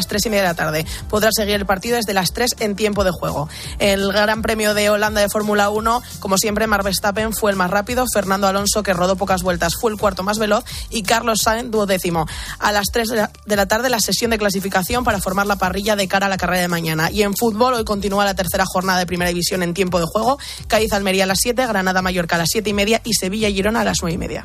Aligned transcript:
las 0.00 0.06
tres 0.06 0.24
y 0.24 0.30
media 0.30 0.44
de 0.44 0.48
la 0.48 0.54
tarde. 0.54 0.86
Podrá 1.10 1.28
seguir 1.30 1.56
el 1.56 1.66
partido 1.66 1.96
desde 1.96 2.14
las 2.14 2.32
tres 2.32 2.56
en 2.58 2.74
tiempo 2.74 3.04
de 3.04 3.10
juego. 3.10 3.50
El 3.78 4.10
Gran 4.12 4.40
Premio 4.40 4.72
de 4.72 4.88
Holanda 4.88 5.20
de 5.20 5.28
Fórmula 5.28 5.68
1, 5.68 6.02
como 6.20 6.38
siempre, 6.38 6.66
Mar 6.66 6.82
Verstappen 6.82 7.34
fue 7.34 7.50
el 7.50 7.58
más 7.58 7.70
rápido, 7.70 8.06
Fernando 8.10 8.46
Alonso, 8.46 8.82
que 8.82 8.94
rodó 8.94 9.16
pocas 9.16 9.42
vueltas, 9.42 9.74
fue 9.78 9.90
el 9.90 9.98
cuarto 9.98 10.22
más 10.22 10.38
veloz 10.38 10.64
y 10.88 11.02
Carlos 11.02 11.40
Sainz 11.42 11.70
duodécimo. 11.70 12.26
A 12.58 12.72
las 12.72 12.86
tres 12.90 13.10
de 13.10 13.56
la 13.56 13.66
tarde, 13.66 13.90
la 13.90 14.00
sesión 14.00 14.30
de 14.30 14.38
clasificación 14.38 15.04
para 15.04 15.20
formar 15.20 15.46
la 15.46 15.56
parrilla 15.56 15.96
de 15.96 16.08
cara 16.08 16.26
a 16.26 16.28
la 16.30 16.38
carrera 16.38 16.62
de 16.62 16.68
mañana. 16.68 17.10
Y 17.10 17.22
en 17.22 17.36
fútbol, 17.36 17.74
hoy 17.74 17.84
continúa 17.84 18.24
la 18.24 18.34
tercera 18.34 18.64
jornada 18.66 19.00
de 19.00 19.06
primera 19.06 19.28
división 19.28 19.62
en 19.62 19.74
tiempo 19.74 20.00
de 20.00 20.06
juego. 20.06 20.38
Cádiz 20.66 20.94
Almería 20.94 21.24
a 21.24 21.26
las 21.26 21.38
7, 21.42 21.66
Granada 21.66 22.00
Mallorca 22.00 22.36
a 22.36 22.38
las 22.38 22.48
siete 22.50 22.70
y 22.70 22.72
media 22.72 23.02
y 23.04 23.12
Sevilla 23.12 23.50
Girona 23.50 23.82
a 23.82 23.84
las 23.84 23.98
nueve 24.00 24.14
y 24.14 24.18
media. 24.18 24.44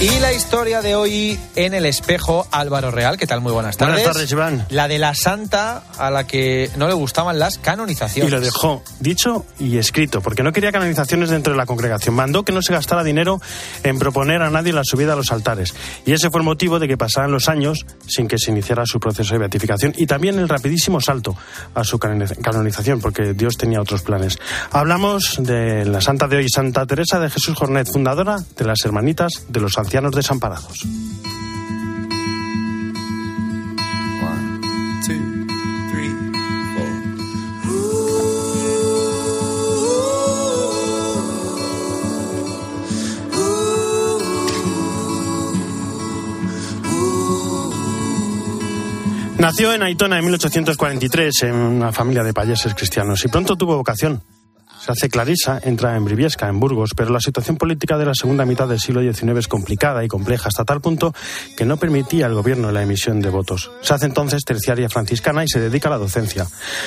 Y 0.00 0.20
la 0.20 0.32
historia 0.32 0.80
de 0.80 0.94
hoy 0.94 1.36
en 1.56 1.74
el 1.74 1.84
espejo, 1.84 2.46
Álvaro 2.52 2.92
Real, 2.92 3.16
¿qué 3.16 3.26
tal? 3.26 3.40
Muy 3.40 3.50
buenas 3.50 3.76
tardes. 3.76 3.96
Buenas 3.96 4.12
tardes, 4.12 4.30
Iván. 4.30 4.64
La 4.70 4.86
de 4.86 4.96
la 4.96 5.12
santa 5.12 5.82
a 5.98 6.08
la 6.12 6.24
que 6.24 6.70
no 6.76 6.86
le 6.86 6.94
gustaban 6.94 7.40
las 7.40 7.58
canonizaciones. 7.58 8.30
Y 8.30 8.32
lo 8.32 8.40
dejó 8.40 8.84
dicho 9.00 9.44
y 9.58 9.76
escrito, 9.76 10.20
porque 10.20 10.44
no 10.44 10.52
quería 10.52 10.70
canonizaciones 10.70 11.30
dentro 11.30 11.52
de 11.52 11.56
la 11.56 11.66
congregación. 11.66 12.14
Mandó 12.14 12.44
que 12.44 12.52
no 12.52 12.62
se 12.62 12.72
gastara 12.72 13.02
dinero 13.02 13.40
en 13.82 13.98
proponer 13.98 14.40
a 14.42 14.50
nadie 14.50 14.72
la 14.72 14.84
subida 14.84 15.14
a 15.14 15.16
los 15.16 15.32
altares. 15.32 15.74
Y 16.06 16.12
ese 16.12 16.30
fue 16.30 16.42
el 16.42 16.44
motivo 16.44 16.78
de 16.78 16.86
que 16.86 16.96
pasaran 16.96 17.32
los 17.32 17.48
años 17.48 17.84
sin 18.06 18.28
que 18.28 18.38
se 18.38 18.52
iniciara 18.52 18.86
su 18.86 19.00
proceso 19.00 19.34
de 19.34 19.40
beatificación 19.40 19.94
y 19.96 20.06
también 20.06 20.38
el 20.38 20.48
rapidísimo 20.48 21.00
salto 21.00 21.34
a 21.74 21.82
su 21.82 21.98
canonización, 21.98 23.00
porque 23.00 23.34
Dios 23.34 23.56
tenía 23.56 23.80
otros 23.80 24.02
planes. 24.02 24.38
Hablamos 24.70 25.38
de 25.40 25.84
la 25.86 26.00
santa 26.00 26.28
de 26.28 26.36
hoy, 26.36 26.48
Santa 26.48 26.86
Teresa 26.86 27.18
de 27.18 27.30
Jesús 27.30 27.56
Jornet, 27.56 27.88
fundadora 27.92 28.36
de 28.56 28.64
las 28.64 28.84
Hermanitas 28.84 29.42
de 29.48 29.58
los 29.58 29.76
ancianos 29.88 30.12
desamparados. 30.12 30.84
Nació 49.38 49.72
en 49.72 49.82
Aitona 49.82 50.18
en 50.18 50.24
1843 50.26 51.42
en 51.44 51.54
una 51.54 51.92
familia 51.92 52.22
de 52.22 52.34
payeses 52.34 52.74
cristianos 52.74 53.24
y 53.24 53.28
pronto 53.28 53.56
tuvo 53.56 53.76
vocación 53.76 54.22
se 54.88 54.92
hace 54.92 55.10
clarisa, 55.10 55.60
entra 55.62 55.96
en 55.96 56.04
Briviesca, 56.06 56.48
en 56.48 56.58
Burgos, 56.58 56.92
pero 56.96 57.10
la 57.10 57.20
situación 57.20 57.58
política 57.58 57.98
de 57.98 58.06
la 58.06 58.14
segunda 58.14 58.46
mitad 58.46 58.66
del 58.66 58.80
siglo 58.80 59.02
XIX 59.02 59.36
es 59.36 59.46
complicada 59.46 60.02
y 60.02 60.08
compleja 60.08 60.48
hasta 60.48 60.64
tal 60.64 60.80
punto 60.80 61.12
que 61.58 61.66
no 61.66 61.76
permitía 61.76 62.24
al 62.24 62.32
gobierno 62.32 62.72
la 62.72 62.82
emisión 62.82 63.20
de 63.20 63.28
votos. 63.28 63.70
Se 63.82 63.92
hace 63.92 64.06
entonces 64.06 64.44
terciaria 64.46 64.88
franciscana 64.88 65.44
y 65.44 65.48
se 65.48 65.60
dedica 65.60 65.88
a 65.88 65.90
la 65.90 65.98
docencia. 65.98 66.46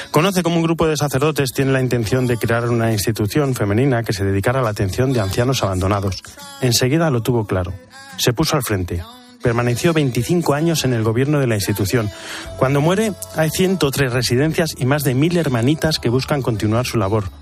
Conoce 0.09 0.41
como 0.41 0.55
un 0.55 0.63
grupo 0.63 0.87
de 0.87 0.97
sacerdotes 0.97 1.51
tiene 1.53 1.73
la 1.73 1.81
intención 1.81 2.25
de 2.25 2.37
crear 2.37 2.67
una 2.69 2.91
institución 2.91 3.53
femenina 3.53 4.01
que 4.01 4.13
se 4.13 4.25
dedicara 4.25 4.61
a 4.61 4.63
la 4.63 4.69
atención 4.71 5.13
de 5.13 5.19
ancianos 5.19 5.61
abandonados. 5.61 6.23
Enseguida 6.61 7.11
lo 7.11 7.21
tuvo 7.21 7.45
claro. 7.45 7.71
Se 8.17 8.33
puso 8.33 8.55
al 8.55 8.63
frente 8.63 9.03
permaneció 9.43 9.91
25 9.91 10.53
años 10.53 10.85
en 10.85 10.93
el 10.93 11.01
gobierno 11.01 11.39
de 11.39 11.47
la 11.47 11.55
institución. 11.55 12.11
Cuando 12.57 12.79
muere, 12.79 13.13
hay 13.35 13.49
103 13.49 14.13
residencias 14.13 14.75
y 14.77 14.85
más 14.85 15.03
de 15.03 15.15
mil 15.15 15.35
hermanitas 15.35 15.97
que 15.97 16.09
buscan 16.09 16.43
continuar 16.43 16.85
su 16.85 16.97
labor. 16.97 17.40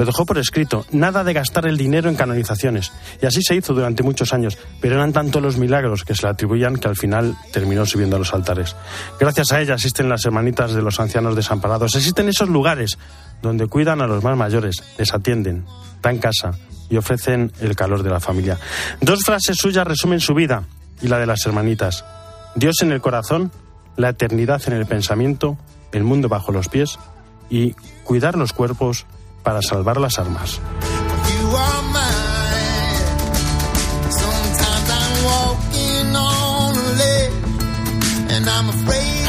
Lo 0.00 0.06
dejó 0.06 0.24
por 0.24 0.38
escrito, 0.38 0.86
nada 0.92 1.24
de 1.24 1.34
gastar 1.34 1.66
el 1.66 1.76
dinero 1.76 2.08
en 2.08 2.16
canonizaciones. 2.16 2.90
Y 3.20 3.26
así 3.26 3.42
se 3.42 3.54
hizo 3.54 3.74
durante 3.74 4.02
muchos 4.02 4.32
años, 4.32 4.56
pero 4.80 4.94
eran 4.94 5.12
tanto 5.12 5.42
los 5.42 5.58
milagros 5.58 6.04
que 6.04 6.14
se 6.14 6.22
le 6.22 6.30
atribuían 6.30 6.76
que 6.76 6.88
al 6.88 6.96
final 6.96 7.36
terminó 7.52 7.84
subiendo 7.84 8.16
a 8.16 8.18
los 8.18 8.32
altares. 8.32 8.74
Gracias 9.20 9.52
a 9.52 9.60
ella 9.60 9.74
existen 9.74 10.08
las 10.08 10.24
hermanitas 10.24 10.72
de 10.72 10.80
los 10.80 10.98
ancianos 11.00 11.36
desamparados, 11.36 11.96
existen 11.96 12.30
esos 12.30 12.48
lugares 12.48 12.96
donde 13.42 13.66
cuidan 13.66 14.00
a 14.00 14.06
los 14.06 14.24
más 14.24 14.38
mayores, 14.38 14.82
les 14.96 15.12
atienden, 15.12 15.66
dan 16.00 16.16
casa 16.16 16.52
y 16.88 16.96
ofrecen 16.96 17.52
el 17.60 17.76
calor 17.76 18.02
de 18.02 18.08
la 18.08 18.20
familia. 18.20 18.58
Dos 19.02 19.22
frases 19.22 19.58
suyas 19.58 19.86
resumen 19.86 20.20
su 20.20 20.32
vida 20.32 20.64
y 21.02 21.08
la 21.08 21.18
de 21.18 21.26
las 21.26 21.44
hermanitas. 21.44 22.06
Dios 22.54 22.76
en 22.80 22.92
el 22.92 23.02
corazón, 23.02 23.52
la 23.98 24.08
eternidad 24.08 24.62
en 24.66 24.72
el 24.72 24.86
pensamiento, 24.86 25.58
el 25.92 26.04
mundo 26.04 26.30
bajo 26.30 26.52
los 26.52 26.70
pies 26.70 26.98
y 27.50 27.72
cuidar 28.02 28.38
los 28.38 28.54
cuerpos 28.54 29.04
para 29.42 29.62
salvar 29.62 29.98
las 29.98 30.18
armas. 30.18 30.60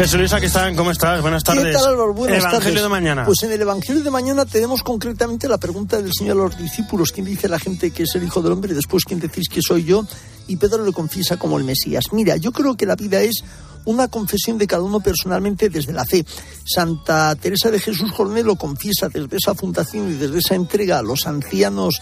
Jesús 0.02 0.18
Luisa, 0.18 0.40
¿qué 0.40 0.48
están? 0.48 0.76
¿Cómo 0.76 0.90
estás? 0.90 1.22
Buenas 1.22 1.44
tardes. 1.44 1.64
¿Qué 1.64 1.74
tal, 1.74 1.90
Álvaro? 1.90 2.14
Buenas 2.16 2.44
Evangelio 2.44 2.82
de 2.82 2.90
mañana. 2.90 3.24
Pues 3.24 3.44
en 3.44 3.52
el 3.52 3.62
Evangelio 3.62 4.02
de 4.02 4.10
mañana 4.10 4.46
tenemos 4.46 4.82
concretamente 4.82 5.48
la 5.48 5.60
pregunta 5.60 6.02
del 6.02 6.12
Señor 6.12 6.40
a 6.40 6.44
los 6.46 6.58
discípulos. 6.58 7.12
¿Quién 7.12 7.28
dice 7.28 7.48
la 7.48 7.60
gente 7.60 7.92
que 7.92 8.04
es 8.04 8.16
el 8.16 8.24
Hijo 8.24 8.42
del 8.42 8.54
Hombre? 8.54 8.72
Y 8.72 8.76
después, 8.76 9.04
¿quién 9.06 9.20
decís 9.20 9.48
que 9.48 9.62
soy 9.62 9.84
yo? 9.84 10.04
Y 10.48 10.56
Pedro 10.56 10.84
le 10.84 10.92
confiesa 10.92 11.38
como 11.38 11.60
el 11.60 11.66
Mesías. 11.66 12.06
Mira, 12.14 12.36
yo 12.38 12.52
creo 12.52 12.76
que 12.76 12.88
la 12.88 12.96
vida 12.96 13.22
es 13.22 13.44
una 13.86 14.08
confesión 14.08 14.58
de 14.58 14.68
cada 14.68 14.84
uno 14.84 15.00
personalmente 15.00 15.69
desde 15.69 15.94
la 15.94 16.06
fe. 16.06 16.25
Santa 16.66 17.36
Teresa 17.36 17.72
de 17.72 17.80
Jesús 17.80 18.12
Jornet 18.12 18.46
lo 18.46 18.56
confiesa 18.56 19.09
desde 19.09 19.38
esa 19.38 19.56
fundación 19.56 20.12
y 20.12 20.14
desde 20.16 20.40
esa 20.40 20.56
entrega 20.56 21.00
a 21.00 21.03
los 21.03 21.28
ancianos 21.28 22.02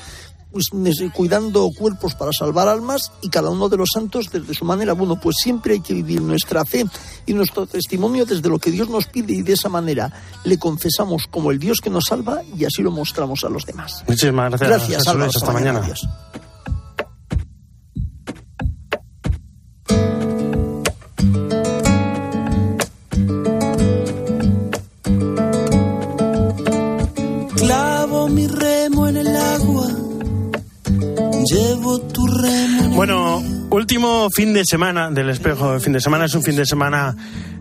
pues, 0.51 0.69
cuidando 1.13 1.69
cuerpos 1.77 2.15
para 2.15 2.31
salvar 2.33 2.67
almas 2.67 3.11
y 3.21 3.29
cada 3.29 3.49
uno 3.49 3.69
de 3.69 3.77
los 3.77 3.89
santos 3.93 4.29
desde 4.31 4.53
su 4.53 4.65
manera. 4.65 4.93
Bueno, 4.93 5.19
pues 5.19 5.37
siempre 5.41 5.73
hay 5.73 5.81
que 5.81 5.93
vivir 5.93 6.21
nuestra 6.21 6.65
fe 6.65 6.85
y 7.25 7.33
nuestro 7.33 7.67
testimonio 7.67 8.25
desde 8.25 8.49
lo 8.49 8.57
que 8.57 8.71
Dios 8.71 8.89
nos 8.89 9.05
pide 9.05 9.33
y 9.33 9.41
de 9.41 9.53
esa 9.53 9.69
manera 9.69 10.11
le 10.43 10.57
confesamos 10.57 11.27
como 11.29 11.51
el 11.51 11.59
Dios 11.59 11.79
que 11.81 11.89
nos 11.89 12.05
salva 12.05 12.41
y 12.57 12.65
así 12.65 12.81
lo 12.81 12.91
mostramos 12.91 13.43
a 13.43 13.49
los 13.49 13.65
demás. 13.65 14.03
Muchísimas 14.07 14.49
gracias. 14.49 14.69
Gracias, 14.69 15.07
Álvaro, 15.07 15.31
hasta, 15.33 15.51
mañana. 15.51 15.87
Fin 34.29 34.53
de 34.53 34.65
semana 34.65 35.09
del 35.09 35.29
espejo. 35.29 35.75
El 35.75 35.81
fin 35.81 35.93
de 35.93 36.01
semana 36.01 36.25
es 36.25 36.35
un 36.35 36.43
fin 36.43 36.55
de 36.55 36.65
semana 36.65 37.15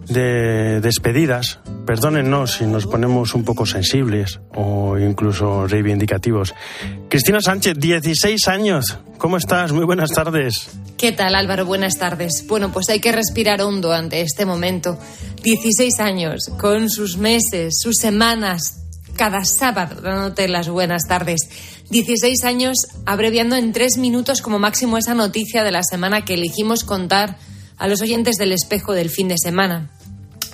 de 0.09 0.81
despedidas. 0.81 1.61
Perdónennos 1.87 2.55
si 2.55 2.67
nos 2.67 2.87
ponemos 2.87 3.35
un 3.35 3.45
poco 3.45 3.67
sensibles 3.67 4.41
o 4.55 4.99
incluso 4.99 5.67
reivindicativos. 5.67 6.55
Cristina 7.09 7.41
Sánchez, 7.41 7.79
16 7.79 8.49
años. 8.49 8.99
¿Cómo 9.19 9.37
estás? 9.37 9.73
Muy 9.73 9.85
buenas 9.85 10.11
tardes. 10.11 10.71
¿Qué 10.97 11.13
tal 11.13 11.35
Álvaro? 11.35 11.65
Buenas 11.65 11.99
tardes. 11.99 12.45
Bueno, 12.47 12.73
pues 12.73 12.89
hay 12.89 13.01
que 13.01 13.13
respirar 13.13 13.63
hondo 13.63 13.93
ante 13.93 14.21
este 14.21 14.45
momento. 14.45 14.99
16 15.43 16.01
años, 16.01 16.51
con 16.59 16.91
sus 16.91 17.17
meses, 17.17 17.79
sus 17.81 17.97
semanas, 17.97 18.78
cada 19.19 19.45
sábado 19.45 20.01
dándote 20.01 20.49
las 20.49 20.69
buenas 20.69 21.03
tardes. 21.09 21.41
16 21.91 22.45
años 22.45 22.77
abreviando 23.05 23.57
en 23.57 23.73
tres 23.73 23.99
minutos 23.99 24.41
como 24.41 24.61
máximo 24.61 24.97
esa 24.97 25.15
noticia 25.15 25.65
de 25.65 25.73
la 25.73 25.83
semana 25.83 26.25
que 26.25 26.35
elegimos 26.35 26.85
contar 26.85 27.37
a 27.77 27.89
los 27.89 28.01
oyentes 28.01 28.37
del 28.37 28.53
espejo 28.53 28.93
del 28.95 29.11
fin 29.11 29.29
de 29.29 29.35
semana. 29.37 29.91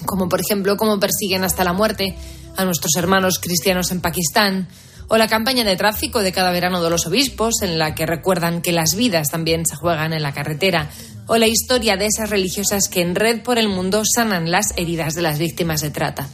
Como 0.06 0.30
por 0.30 0.40
ejemplo 0.40 0.78
cómo 0.78 0.98
persiguen 0.98 1.44
hasta 1.44 1.62
la 1.62 1.74
muerte 1.74 2.16
a 2.56 2.64
nuestros 2.64 2.96
hermanos 2.96 3.38
cristianos 3.38 3.92
en 3.92 4.00
Pakistán, 4.00 4.66
o 5.08 5.18
la 5.18 5.28
campaña 5.28 5.64
de 5.64 5.76
tráfico 5.76 6.22
de 6.22 6.32
cada 6.32 6.50
verano 6.50 6.82
de 6.82 6.88
los 6.88 7.06
obispos, 7.06 7.60
en 7.60 7.78
la 7.78 7.94
que 7.94 8.06
recuerdan 8.06 8.62
que 8.62 8.72
las 8.72 8.94
vidas 8.94 9.28
también 9.28 9.66
se 9.66 9.76
juegan 9.76 10.14
en 10.14 10.22
la 10.22 10.32
carretera, 10.32 10.90
o 11.26 11.36
la 11.36 11.46
historia 11.46 11.96
de 11.98 12.06
esas 12.06 12.30
religiosas 12.30 12.88
que 12.88 13.02
en 13.02 13.14
red 13.14 13.42
por 13.42 13.58
el 13.58 13.68
mundo 13.68 14.02
sanan 14.04 14.50
las 14.50 14.72
heridas 14.78 15.12
de 15.12 15.22
las 15.22 15.38
víctimas 15.38 15.82
de 15.82 15.90
trata. 15.90 16.28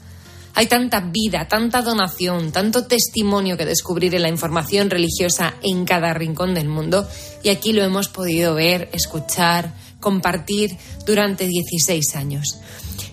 Hay 0.60 0.66
tanta 0.66 1.00
vida, 1.00 1.48
tanta 1.48 1.80
donación, 1.80 2.52
tanto 2.52 2.84
testimonio 2.84 3.56
que 3.56 3.64
descubrir 3.64 4.14
en 4.14 4.20
la 4.20 4.28
información 4.28 4.90
religiosa 4.90 5.54
en 5.62 5.86
cada 5.86 6.12
rincón 6.12 6.52
del 6.52 6.68
mundo 6.68 7.08
y 7.42 7.48
aquí 7.48 7.72
lo 7.72 7.82
hemos 7.82 8.08
podido 8.08 8.54
ver, 8.56 8.90
escuchar, 8.92 9.72
compartir 10.00 10.76
durante 11.06 11.46
16 11.46 12.14
años. 12.14 12.58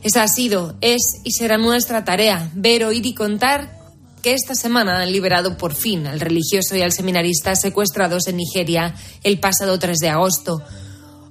Esa 0.04 0.24
ha 0.24 0.28
sido, 0.28 0.76
es 0.82 1.22
y 1.24 1.32
será 1.32 1.58
nuestra 1.58 2.04
tarea, 2.04 2.52
ver, 2.54 2.84
oír 2.84 3.06
y 3.06 3.14
contar 3.14 3.80
que 4.22 4.34
esta 4.34 4.54
semana 4.54 5.00
han 5.00 5.14
liberado 5.14 5.56
por 5.56 5.74
fin 5.74 6.06
al 6.06 6.20
religioso 6.20 6.76
y 6.76 6.82
al 6.82 6.92
seminarista 6.92 7.56
secuestrados 7.56 8.28
en 8.28 8.36
Nigeria 8.36 8.94
el 9.24 9.40
pasado 9.40 9.80
3 9.80 10.00
de 10.00 10.10
agosto 10.10 10.62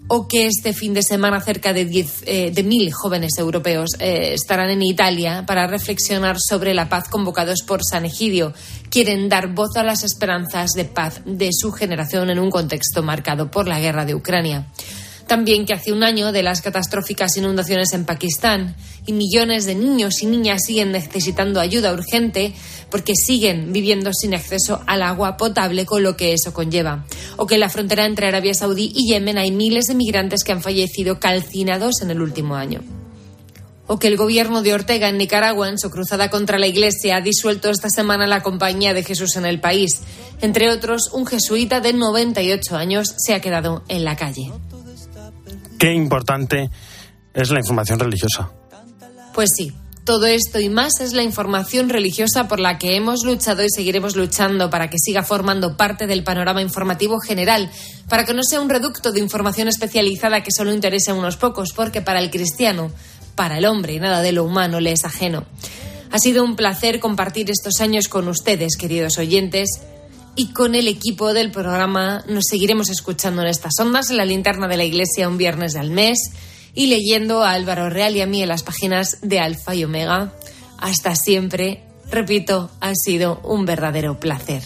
o 0.09 0.29
que 0.29 0.47
este 0.47 0.73
fin 0.73 0.95
de 0.95 1.03
semana 1.03 1.41
cerca 1.41 1.73
de, 1.73 1.85
diez, 1.85 2.23
eh, 2.27 2.51
de 2.53 2.63
mil 2.63 2.93
jóvenes 2.93 3.39
europeos 3.39 3.91
eh, 3.99 4.35
estarán 4.35 4.71
en 4.71 4.83
Italia 4.83 5.45
para 5.47 5.67
reflexionar 5.67 6.37
sobre 6.39 6.75
la 6.75 6.89
paz 6.89 7.09
convocados 7.09 7.63
por 7.67 7.81
San 7.85 8.05
Egidio. 8.05 8.53
Quieren 8.91 9.29
dar 9.29 9.49
voz 9.49 9.77
a 9.77 9.83
las 9.83 10.05
esperanzas 10.05 10.71
de 10.73 10.85
paz 10.85 11.23
de 11.25 11.51
su 11.53 11.73
generación 11.73 12.31
en 12.31 12.39
un 12.39 12.51
contexto 12.51 13.03
marcado 13.03 13.51
por 13.51 13.67
la 13.67 13.81
guerra 13.81 14.05
de 14.05 14.15
Ucrania. 14.15 14.67
También 15.27 15.67
que 15.67 15.73
hace 15.73 15.93
un 15.93 16.05
año 16.05 16.31
de 16.31 16.45
las 16.45 16.63
catastróficas 16.63 17.37
inundaciones 17.37 17.93
en 17.93 18.05
Pakistán 18.05 18.77
y 19.07 19.13
millones 19.13 19.67
de 19.67 19.75
niños 19.75 20.23
y 20.23 20.27
niñas 20.27 20.63
siguen 20.65 20.93
necesitando 20.93 21.61
ayuda 21.61 21.93
urgente 21.93 22.55
porque 22.91 23.15
siguen 23.17 23.73
viviendo 23.73 24.13
sin 24.13 24.35
acceso 24.35 24.83
al 24.87 25.03
agua 25.03 25.37
potable 25.37 25.85
con 25.85 26.05
lo 26.05 26.17
que 26.17 26.33
eso 26.33 26.55
conlleva. 26.55 27.05
O 27.37 27.47
que 27.47 27.55
en 27.55 27.61
la 27.61 27.71
frontera 27.71 28.07
entre 28.07 28.29
Arabia 28.29 28.55
Saudí 28.55 28.93
y 28.95 29.09
Yemen 29.09 29.37
hay 29.37 29.51
miles 29.51 29.87
de 29.87 29.97
migrantes 29.97 30.45
que 30.45 30.53
han 30.53 30.63
fallecido 30.63 31.19
calcinados 31.19 32.03
en 32.03 32.11
el 32.11 32.21
último 32.21 32.55
año 32.55 32.83
o 33.89 34.01
que 34.01 34.09
el 34.09 34.17
gobierno 34.17 34.63
de 34.63 34.75
Ortega 34.75 35.09
en 35.09 35.17
Nicaragua, 35.17 35.69
en 35.69 35.79
su 35.79 35.91
cruzada 35.91 36.29
contra 36.29 36.59
la 36.59 36.67
Iglesia, 36.67 37.17
ha 37.17 37.21
disuelto 37.21 37.71
esta 37.71 37.89
semana 37.89 38.27
la 38.27 38.43
Compañía 38.43 38.95
de 38.95 39.05
Jesús 39.05 39.37
en 39.37 39.47
el 39.47 39.61
país. 39.61 40.01
Entre 40.41 40.71
otros, 40.71 41.11
un 41.13 41.25
jesuita 41.25 41.81
de 41.81 41.93
98 41.93 42.77
años 42.77 43.15
se 43.17 43.33
ha 43.33 43.41
quedado 43.41 43.85
en 43.87 44.05
la 44.05 44.17
calle 44.17 44.51
qué 45.79 45.93
importante 45.93 46.71
es 47.35 47.51
la 47.51 47.59
información 47.59 47.99
religiosa. 47.99 48.51
Pues 49.35 49.51
sí, 49.57 49.73
todo 50.07 50.27
esto 50.27 50.61
y 50.61 50.69
más 50.69 51.01
es 51.01 51.13
la 51.13 51.25
información 51.25 51.89
religiosa 51.89 52.47
por 52.47 52.61
la 52.61 52.79
que 52.79 52.95
hemos 52.95 53.25
luchado 53.25 53.65
y 53.65 53.71
seguiremos 53.71 54.15
luchando 54.15 54.71
para 54.71 54.89
que 54.89 54.99
siga 54.99 55.25
formando 55.25 55.77
parte 55.77 56.07
del 56.07 56.23
panorama 56.23 56.63
informativo 56.63 57.19
general, 57.19 57.71
para 58.09 58.25
que 58.25 58.33
no 58.33 58.45
sea 58.45 58.61
un 58.61 58.71
reducto 58.71 59.11
de 59.11 59.19
información 59.19 59.67
especializada 59.67 60.43
que 60.43 60.53
solo 60.53 60.73
interese 60.73 61.11
a 61.11 61.15
unos 61.15 61.37
pocos, 61.37 61.73
porque 61.75 62.03
para 62.03 62.21
el 62.21 62.31
cristiano, 62.31 62.93
para 63.35 63.59
el 63.59 63.67
hombre, 63.67 63.99
nada 63.99 64.23
de 64.23 64.31
lo 64.31 64.45
humano 64.45 64.79
le 64.79 64.93
es 64.93 65.05
ajeno. 65.05 65.45
Ha 66.13 66.19
sido 66.21 66.45
un 66.45 66.55
placer 66.55 67.01
compartir 67.01 67.51
estos 67.51 67.81
años 67.81 68.07
con 68.07 68.29
ustedes, 68.29 68.77
queridos 68.77 69.19
oyentes, 69.19 69.69
y 70.37 70.53
con 70.53 70.75
el 70.75 70.87
equipo 70.87 71.33
del 71.33 71.51
programa 71.51 72.23
nos 72.29 72.45
seguiremos 72.49 72.91
escuchando 72.91 73.43
en 73.43 73.49
estas 73.49 73.73
ondas, 73.81 74.11
en 74.11 74.19
la 74.19 74.25
linterna 74.25 74.69
de 74.69 74.77
la 74.77 74.85
iglesia 74.85 75.29
un 75.29 75.39
viernes 75.39 75.75
al 75.77 75.91
mes 75.91 76.19
y 76.75 76.89
leyendo 76.89 77.43
a 77.43 77.53
Álvaro 77.53 77.89
Real 77.89 78.15
y 78.15 78.21
a 78.21 78.27
mí 78.27 78.43
en 78.43 78.49
las 78.49 78.63
páginas 78.63 79.19
de 79.23 79.41
Alfa 79.41 79.75
y 79.75 79.85
Omega. 79.85 80.33
Hasta 80.79 81.17
siempre, 81.17 81.83
repito, 82.11 82.71
ha 82.81 82.93
sido 82.95 83.41
un 83.43 83.65
verdadero 83.65 84.21
placer. 84.21 84.63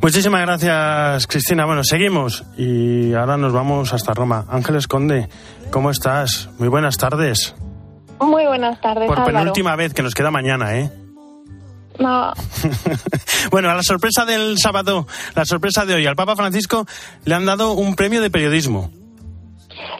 Muchísimas 0.00 0.42
gracias, 0.42 1.26
Cristina. 1.26 1.64
Bueno, 1.64 1.82
seguimos 1.82 2.44
y 2.56 3.14
ahora 3.14 3.36
nos 3.36 3.52
vamos 3.52 3.92
hasta 3.92 4.12
Roma. 4.12 4.44
Ángeles 4.48 4.86
Conde, 4.86 5.28
¿cómo 5.70 5.90
estás? 5.90 6.50
Muy 6.58 6.68
buenas 6.68 6.98
tardes. 6.98 7.54
Muy 8.20 8.46
buenas 8.46 8.80
tardes. 8.80 9.08
Por 9.08 9.24
penúltima 9.24 9.74
vez, 9.74 9.94
que 9.94 10.02
nos 10.02 10.14
queda 10.14 10.30
mañana, 10.30 10.76
¿eh? 10.76 10.90
No. 11.98 12.32
bueno, 13.50 13.70
a 13.70 13.74
la 13.74 13.82
sorpresa 13.82 14.24
del 14.24 14.56
sábado, 14.58 15.06
la 15.34 15.44
sorpresa 15.44 15.84
de 15.84 15.94
hoy, 15.94 16.06
al 16.06 16.16
Papa 16.16 16.36
Francisco 16.36 16.86
le 17.24 17.34
han 17.34 17.46
dado 17.46 17.72
un 17.72 17.96
premio 17.96 18.20
de 18.20 18.30
periodismo. 18.30 18.92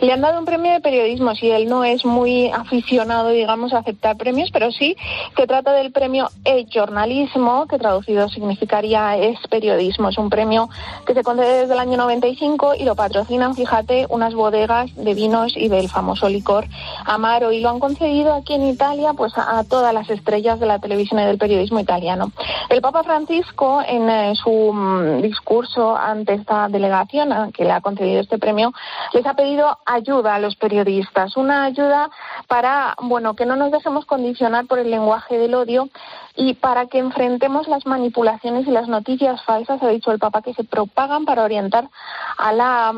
Le 0.00 0.12
han 0.12 0.20
dado 0.20 0.38
un 0.38 0.44
premio 0.44 0.72
de 0.72 0.80
periodismo, 0.80 1.34
si 1.34 1.50
él 1.50 1.68
no 1.68 1.84
es 1.84 2.04
muy 2.04 2.50
aficionado, 2.50 3.30
digamos, 3.30 3.72
a 3.72 3.78
aceptar 3.78 4.16
premios, 4.16 4.50
pero 4.52 4.70
sí 4.70 4.96
que 5.34 5.46
trata 5.46 5.72
del 5.72 5.92
premio 5.92 6.28
E-Jornalismo, 6.44 7.66
que 7.66 7.78
traducido 7.78 8.28
significaría 8.28 9.16
es 9.16 9.38
periodismo. 9.48 10.08
Es 10.08 10.18
un 10.18 10.30
premio 10.30 10.68
que 11.06 11.14
se 11.14 11.22
concede 11.22 11.60
desde 11.60 11.74
el 11.74 11.80
año 11.80 11.96
95 11.96 12.74
y 12.76 12.84
lo 12.84 12.94
patrocinan, 12.94 13.54
fíjate, 13.54 14.06
unas 14.08 14.34
bodegas 14.34 14.94
de 14.94 15.14
vinos 15.14 15.56
y 15.56 15.68
del 15.68 15.88
famoso 15.88 16.28
licor 16.28 16.66
Amaro. 17.04 17.52
Y 17.52 17.60
lo 17.60 17.70
han 17.70 17.80
concedido 17.80 18.34
aquí 18.34 18.54
en 18.54 18.68
Italia, 18.68 19.12
pues 19.14 19.32
a, 19.36 19.64
todas 19.64 19.92
las 19.92 20.08
estrellas 20.10 20.60
de 20.60 20.66
la 20.66 20.78
televisión 20.78 21.20
y 21.20 21.24
del 21.24 21.38
periodismo 21.38 21.80
italiano. 21.80 22.30
El 22.68 22.80
Papa 22.80 23.02
Francisco, 23.02 23.82
en 23.86 24.08
eh, 24.08 24.34
su 24.36 24.72
mm, 24.72 25.22
discurso 25.22 25.96
ante 25.96 26.34
esta 26.34 26.68
delegación 26.68 27.52
que 27.52 27.64
le 27.64 27.72
ha 27.72 27.80
concedido 27.80 28.20
este 28.20 28.38
premio, 28.38 28.72
les 29.12 29.26
ha 29.26 29.34
pedido 29.34 29.78
ayuda 29.88 30.34
a 30.34 30.38
los 30.38 30.54
periodistas, 30.56 31.36
una 31.36 31.64
ayuda 31.64 32.10
para, 32.46 32.94
bueno, 33.02 33.34
que 33.34 33.46
no 33.46 33.56
nos 33.56 33.72
dejemos 33.72 34.04
condicionar 34.04 34.66
por 34.66 34.78
el 34.78 34.90
lenguaje 34.90 35.38
del 35.38 35.54
odio 35.54 35.88
y 36.36 36.54
para 36.54 36.86
que 36.86 36.98
enfrentemos 36.98 37.66
las 37.68 37.86
manipulaciones 37.86 38.66
y 38.66 38.70
las 38.70 38.86
noticias 38.86 39.42
falsas, 39.44 39.82
ha 39.82 39.88
dicho 39.88 40.12
el 40.12 40.18
Papa, 40.18 40.42
que 40.42 40.54
se 40.54 40.64
propagan 40.64 41.24
para 41.24 41.42
orientar 41.42 41.88
a 42.36 42.52
la, 42.52 42.92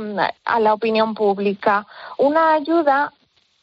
a 0.45 0.61
la 0.61 0.75
opinión 0.75 1.15
pública. 1.15 1.87
Una 2.19 2.55
ayuda 2.55 3.13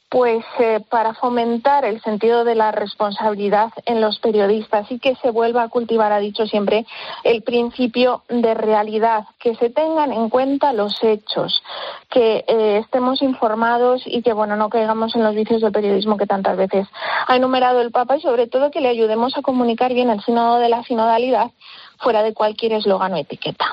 pues 0.09 0.45
eh, 0.59 0.79
para 0.89 1.13
fomentar 1.13 1.83
el 1.83 2.01
sentido 2.01 2.45
de 2.45 2.55
la 2.55 2.71
responsabilidad 2.71 3.71
en 3.85 3.99
los 3.99 4.19
periodistas 4.19 4.89
y 4.89 4.99
que 4.99 5.15
se 5.15 5.31
vuelva 5.31 5.63
a 5.63 5.69
cultivar, 5.69 6.13
ha 6.13 6.19
dicho 6.19 6.45
siempre, 6.45 6.85
el 7.23 7.43
principio 7.43 8.23
de 8.29 8.53
realidad, 8.53 9.25
que 9.39 9.55
se 9.55 9.69
tengan 9.69 10.13
en 10.13 10.29
cuenta 10.29 10.71
los 10.71 11.03
hechos, 11.03 11.61
que 12.09 12.45
eh, 12.47 12.77
estemos 12.77 13.21
informados 13.21 14.03
y 14.05 14.21
que 14.21 14.31
bueno 14.31 14.55
no 14.55 14.69
caigamos 14.69 15.13
en 15.15 15.23
los 15.23 15.35
vicios 15.35 15.61
del 15.61 15.73
periodismo 15.73 16.17
que 16.17 16.25
tantas 16.25 16.55
veces 16.55 16.87
ha 17.27 17.35
enumerado 17.35 17.81
el 17.81 17.91
Papa 17.91 18.15
y 18.15 18.21
sobre 18.21 18.47
todo 18.47 18.71
que 18.71 18.81
le 18.81 18.89
ayudemos 18.89 19.37
a 19.37 19.41
comunicar 19.41 19.93
bien 19.93 20.09
el 20.09 20.21
sínodo 20.21 20.59
de 20.59 20.69
la 20.69 20.83
sinodalidad 20.83 21.51
fuera 21.99 22.23
de 22.23 22.33
cualquier 22.33 22.73
eslogan 22.73 23.13
o 23.13 23.17
etiqueta. 23.17 23.65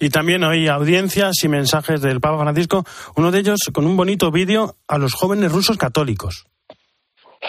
Y 0.00 0.10
también 0.10 0.44
hoy 0.44 0.68
audiencias 0.68 1.42
y 1.44 1.48
mensajes 1.48 2.00
del 2.00 2.20
Papa 2.20 2.42
Francisco, 2.42 2.84
uno 3.16 3.30
de 3.30 3.40
ellos 3.40 3.60
con 3.72 3.86
un 3.86 3.96
bonito 3.96 4.30
vídeo 4.30 4.76
a 4.88 4.98
los 4.98 5.14
jóvenes 5.14 5.52
rusos 5.52 5.76
católicos. 5.76 6.46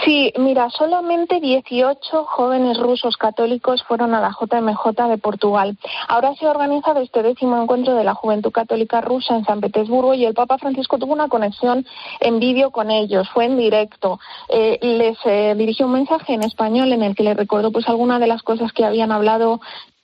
Sí, 0.03 0.33
mira, 0.37 0.69
solamente 0.71 1.39
18 1.39 2.25
jóvenes 2.25 2.79
rusos 2.79 3.15
católicos 3.15 3.83
fueron 3.87 4.15
a 4.15 4.21
la 4.21 4.31
JMJ 4.31 5.07
de 5.07 5.17
Portugal. 5.19 5.77
Ahora 6.07 6.33
se 6.35 6.47
ha 6.47 6.51
organizado 6.51 6.99
este 6.99 7.21
décimo 7.21 7.61
encuentro 7.61 7.93
de 7.93 8.03
la 8.03 8.15
Juventud 8.15 8.51
Católica 8.51 9.01
Rusa 9.01 9.35
en 9.35 9.45
San 9.45 9.61
Petersburgo 9.61 10.15
y 10.15 10.25
el 10.25 10.33
Papa 10.33 10.57
Francisco 10.57 10.97
tuvo 10.97 11.13
una 11.13 11.27
conexión 11.27 11.85
en 12.19 12.39
vídeo 12.39 12.71
con 12.71 12.89
ellos, 12.89 13.29
fue 13.33 13.45
en 13.45 13.55
directo. 13.55 14.19
Eh, 14.49 14.79
les 14.81 15.17
eh, 15.25 15.53
dirigió 15.55 15.85
un 15.85 15.93
mensaje 15.93 16.33
en 16.33 16.43
español 16.43 16.91
en 16.91 17.03
el 17.03 17.15
que 17.15 17.23
les 17.23 17.37
recordó 17.37 17.71
pues 17.71 17.87
algunas 17.87 18.19
de 18.19 18.27
las 18.27 18.41
cosas 18.41 18.73
que 18.73 18.85
habían 18.85 19.11
hablado 19.11 19.61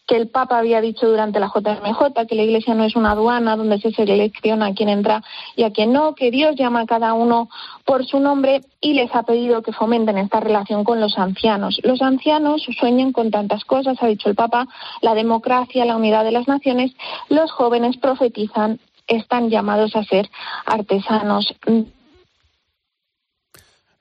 que 0.09 0.17
el 0.17 0.27
Papa 0.27 0.57
había 0.57 0.81
dicho 0.81 1.07
durante 1.07 1.39
la 1.39 1.51
JMJ, 1.53 2.25
que 2.27 2.33
la 2.33 2.41
Iglesia 2.41 2.73
no 2.73 2.83
es 2.83 2.95
una 2.95 3.11
aduana 3.11 3.55
donde 3.55 3.79
se 3.79 3.91
selecciona 3.91 4.65
a 4.65 4.73
quién 4.73 4.89
entra 4.89 5.21
y 5.55 5.61
a 5.61 5.69
quién 5.69 5.93
no, 5.93 6.15
que 6.15 6.31
Dios 6.31 6.55
llama 6.55 6.81
a 6.81 6.85
cada 6.87 7.13
uno 7.13 7.47
por 7.85 8.03
su 8.07 8.19
nombre 8.19 8.61
y 8.81 8.93
les 8.93 9.13
ha 9.13 9.21
pedido 9.21 9.61
que 9.61 9.71
fomenten 9.71 10.17
esta 10.17 10.39
relación 10.39 10.83
con 10.83 10.99
los 10.99 11.19
ancianos. 11.19 11.79
Los 11.83 12.01
ancianos 12.01 12.65
sueñan 12.79 13.11
con 13.11 13.29
tantas 13.29 13.63
cosas, 13.65 14.01
ha 14.01 14.07
dicho 14.07 14.29
el 14.29 14.35
Papa, 14.35 14.67
la 15.01 15.13
democracia, 15.13 15.85
la 15.85 15.95
unidad 15.95 16.23
de 16.23 16.31
las 16.31 16.47
naciones. 16.47 16.91
Los 17.29 17.51
jóvenes 17.51 17.97
profetizan, 17.97 18.79
están 19.07 19.51
llamados 19.51 19.95
a 19.95 20.03
ser 20.05 20.27
artesanos. 20.65 21.53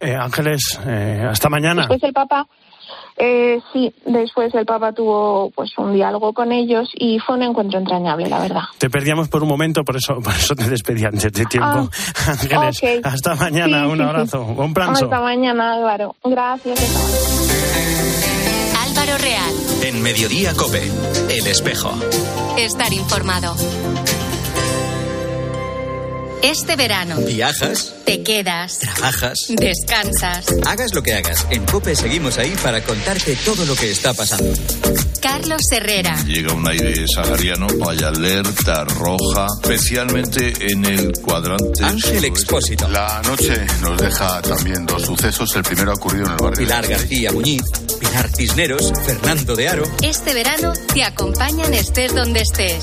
Eh, 0.01 0.15
Ángeles, 0.15 0.79
eh, 0.87 1.27
hasta 1.29 1.49
mañana. 1.49 1.83
Después 1.83 2.03
el 2.03 2.13
Papa 2.13 2.47
eh, 3.17 3.61
sí, 3.73 3.93
después 4.07 4.55
el 4.55 4.65
Papa 4.65 4.93
tuvo 4.93 5.51
pues 5.51 5.77
un 5.77 5.93
diálogo 5.95 6.33
con 6.33 6.53
ellos 6.53 6.89
y 6.95 7.19
fue 7.19 7.35
un 7.35 7.43
encuentro 7.43 7.79
entrañable, 7.79 8.29
la 8.29 8.39
verdad. 8.39 8.63
Te 8.79 8.89
perdíamos 8.89 9.29
por 9.29 9.43
un 9.43 9.49
momento, 9.49 9.85
por 9.85 9.97
eso, 9.97 10.21
por 10.21 10.35
eso 10.35 10.55
te 10.55 10.69
despedí 10.71 11.05
antes 11.05 11.33
de 11.33 11.45
tiempo. 11.47 11.67
Ah, 11.69 11.89
Ángeles, 12.29 13.05
hasta 13.05 13.35
mañana, 13.35 13.89
un 13.89 14.01
abrazo, 14.01 14.43
un 14.43 14.73
pranzo. 14.73 15.07
Hasta 15.07 15.21
mañana, 15.21 15.75
Álvaro. 15.75 16.15
Gracias. 16.25 16.79
Álvaro 18.89 19.19
Real. 19.19 19.55
En 19.83 20.03
Mediodía 20.03 20.55
Cope, 20.55 20.83
El 21.29 21.47
Espejo. 21.47 21.91
Estar 22.57 22.93
informado. 22.93 23.55
Este 26.43 26.77
verano. 26.77 27.17
¿Viajas? 27.17 27.95
Te 28.05 28.23
quedas. 28.23 28.79
¿Trabajas? 28.79 29.39
Descansas. 29.49 30.47
Hagas 30.67 30.95
lo 30.95 31.03
que 31.03 31.15
hagas. 31.15 31.47
En 31.51 31.65
COPE 31.65 31.97
seguimos 31.97 32.39
ahí 32.39 32.55
para 32.63 32.83
contarte 32.83 33.37
todo 33.45 33.65
lo 33.67 33.75
que 33.75 33.91
está 33.91 34.15
pasando. 34.15 34.53
Carlos 35.21 35.63
Herrera. 35.73 36.17
Llega 36.25 36.53
un 36.53 36.67
aire 36.69 37.05
sahariano, 37.13 37.67
hay 37.89 37.99
alerta 37.99 38.85
roja, 38.85 39.47
especialmente 39.63 40.53
en 40.71 40.85
el 40.85 41.13
cuadrante. 41.21 41.85
Ángel 41.85 42.25
Expósito. 42.25 42.89
La 42.89 43.21
noche 43.23 43.67
nos 43.81 43.99
deja 43.99 44.41
también 44.43 44.87
dos 44.87 45.03
sucesos. 45.03 45.55
El 45.57 45.63
primero 45.63 45.91
ha 45.91 45.95
ocurrido 45.95 46.27
en 46.27 46.33
el 46.33 46.39
barrio. 46.39 46.59
Pilar 46.59 46.87
García 46.87 47.33
Muñiz, 47.33 47.63
Pilar 47.99 48.29
Cisneros, 48.35 48.93
Fernando 49.05 49.57
de 49.57 49.69
Aro. 49.69 49.85
Este 50.03 50.35
verano 50.35 50.73
te 50.95 51.03
acompañan 51.03 51.75
estés 51.75 52.15
donde 52.15 52.41
estés. 52.41 52.83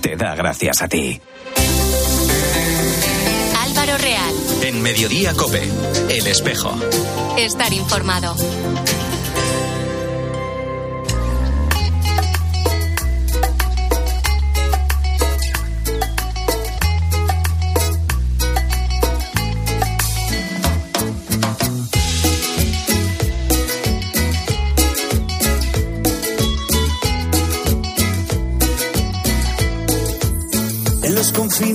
te 0.00 0.16
da 0.16 0.34
gracias 0.34 0.82
a 0.82 0.88
ti. 0.88 1.20
Álvaro 3.58 3.98
Real. 3.98 4.34
En 4.62 4.82
Mediodía 4.82 5.34
Cope, 5.34 5.62
El 6.08 6.26
Espejo. 6.26 6.74
Estar 7.36 7.72
informado. 7.72 8.34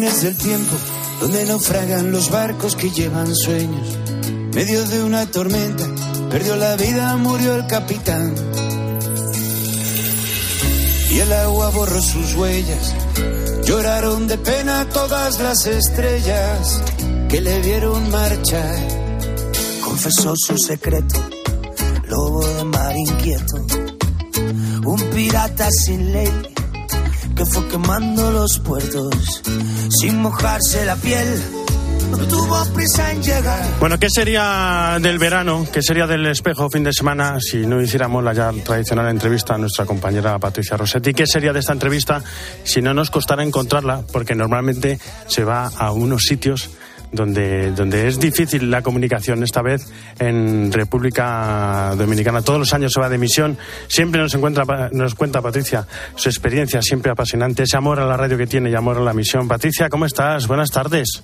Confines 0.07 0.21
del 0.21 0.37
tiempo, 0.37 0.75
donde 1.19 1.45
naufragan 1.45 2.11
los 2.11 2.29
barcos 2.29 2.75
que 2.75 2.89
llevan 2.91 3.33
sueños, 3.35 3.87
medio 4.53 4.85
de 4.87 5.03
una 5.03 5.25
tormenta, 5.25 5.85
perdió 6.29 6.55
la 6.55 6.75
vida, 6.75 7.15
murió 7.17 7.55
el 7.55 7.67
capitán. 7.67 8.33
Y 11.11 11.19
el 11.19 11.33
agua 11.33 11.69
borró 11.69 12.01
sus 12.01 12.35
huellas, 12.35 12.93
lloraron 13.65 14.27
de 14.27 14.37
pena 14.37 14.87
todas 14.89 15.39
las 15.39 15.65
estrellas 15.65 16.81
que 17.29 17.41
le 17.41 17.59
vieron 17.61 18.09
marchar. 18.09 18.79
Confesó 19.83 20.33
su 20.35 20.57
secreto, 20.57 21.19
lobo 22.07 22.45
de 22.47 22.63
mar 22.65 22.95
inquieto, 22.95 23.65
un 24.85 25.01
pirata 25.09 25.69
sin 25.71 26.13
ley 26.13 26.56
fue 27.51 27.67
quemando 27.67 28.31
los 28.31 28.59
puertos 28.59 29.41
sin 29.89 30.21
mojarse 30.21 30.85
la 30.85 30.95
piel. 30.95 31.41
No 32.11 32.17
tuvo 32.19 32.63
prisa 32.73 33.11
en 33.11 33.21
llegar. 33.21 33.65
Bueno, 33.79 33.99
¿qué 33.99 34.09
sería 34.09 34.97
del 35.01 35.19
verano? 35.19 35.67
¿Qué 35.71 35.81
sería 35.81 36.07
del 36.07 36.25
espejo 36.27 36.69
fin 36.69 36.83
de 36.83 36.93
semana 36.93 37.37
si 37.41 37.65
no 37.65 37.81
hiciéramos 37.81 38.23
la 38.23 38.33
ya 38.33 38.51
tradicional 38.63 39.09
entrevista 39.09 39.55
a 39.55 39.57
nuestra 39.57 39.85
compañera 39.85 40.39
Patricia 40.39 40.77
Rossetti? 40.77 41.13
¿Qué 41.13 41.27
sería 41.27 41.51
de 41.51 41.59
esta 41.59 41.73
entrevista 41.73 42.23
si 42.63 42.81
no 42.81 42.93
nos 42.93 43.09
costara 43.09 43.43
encontrarla? 43.43 44.03
Porque 44.11 44.35
normalmente 44.35 44.99
se 45.27 45.43
va 45.43 45.67
a 45.67 45.91
unos 45.91 46.23
sitios 46.23 46.69
donde, 47.11 47.71
donde 47.71 48.07
es 48.07 48.19
difícil 48.19 48.69
la 48.69 48.81
comunicación. 48.81 49.43
Esta 49.43 49.61
vez 49.61 49.91
en 50.19 50.71
República 50.71 51.93
Dominicana 51.97 52.41
todos 52.41 52.59
los 52.59 52.73
años 52.73 52.93
se 52.93 52.99
va 52.99 53.09
de 53.09 53.17
misión. 53.17 53.57
Siempre 53.87 54.21
nos, 54.21 54.33
encuentra, 54.33 54.89
nos 54.91 55.15
cuenta 55.15 55.41
Patricia 55.41 55.87
su 56.15 56.29
experiencia 56.29 56.81
siempre 56.81 57.11
apasionante, 57.11 57.63
ese 57.63 57.77
amor 57.77 57.99
a 57.99 58.05
la 58.05 58.17
radio 58.17 58.37
que 58.37 58.47
tiene 58.47 58.69
y 58.69 58.75
amor 58.75 58.97
a 58.97 59.01
la 59.01 59.13
misión. 59.13 59.47
Patricia, 59.47 59.89
¿cómo 59.89 60.05
estás? 60.05 60.47
Buenas 60.47 60.71
tardes. 60.71 61.23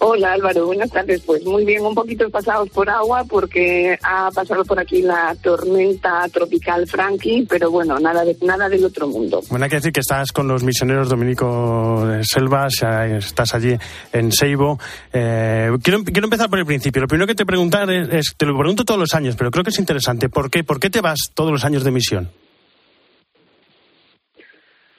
Hola 0.00 0.32
Álvaro, 0.34 0.66
buenas 0.66 0.90
tardes. 0.90 1.22
Pues 1.22 1.44
muy 1.44 1.64
bien, 1.64 1.84
un 1.84 1.94
poquito 1.94 2.30
pasados 2.30 2.70
por 2.70 2.88
agua 2.88 3.24
porque 3.28 3.98
ha 4.00 4.30
pasado 4.30 4.64
por 4.64 4.78
aquí 4.78 5.02
la 5.02 5.34
tormenta 5.42 6.24
tropical 6.32 6.86
Frankie, 6.86 7.46
pero 7.48 7.70
bueno, 7.72 7.98
nada 7.98 8.24
de 8.24 8.36
nada 8.42 8.68
del 8.68 8.84
otro 8.84 9.08
mundo. 9.08 9.40
Bueno, 9.50 9.64
hay 9.64 9.70
que 9.70 9.76
decir 9.76 9.92
que 9.92 10.00
estás 10.00 10.30
con 10.30 10.46
los 10.46 10.62
misioneros 10.62 11.08
dominicos 11.08 12.26
Selvas, 12.28 12.74
estás 13.18 13.54
allí 13.54 13.76
en 14.12 14.30
Seibo. 14.30 14.78
Eh, 15.12 15.70
quiero, 15.82 16.04
quiero 16.04 16.26
empezar 16.26 16.48
por 16.48 16.60
el 16.60 16.66
principio. 16.66 17.02
Lo 17.02 17.08
primero 17.08 17.26
que 17.26 17.34
te 17.34 17.44
preguntar 17.44 17.90
es, 17.90 18.08
es, 18.12 18.34
te 18.36 18.46
lo 18.46 18.56
pregunto 18.56 18.84
todos 18.84 19.00
los 19.00 19.14
años, 19.14 19.34
pero 19.36 19.50
creo 19.50 19.64
que 19.64 19.70
es 19.70 19.78
interesante. 19.80 20.28
¿Por 20.28 20.48
qué, 20.48 20.62
¿Por 20.62 20.78
qué 20.78 20.90
te 20.90 21.00
vas 21.00 21.18
todos 21.34 21.50
los 21.50 21.64
años 21.64 21.82
de 21.82 21.90
misión? 21.90 22.30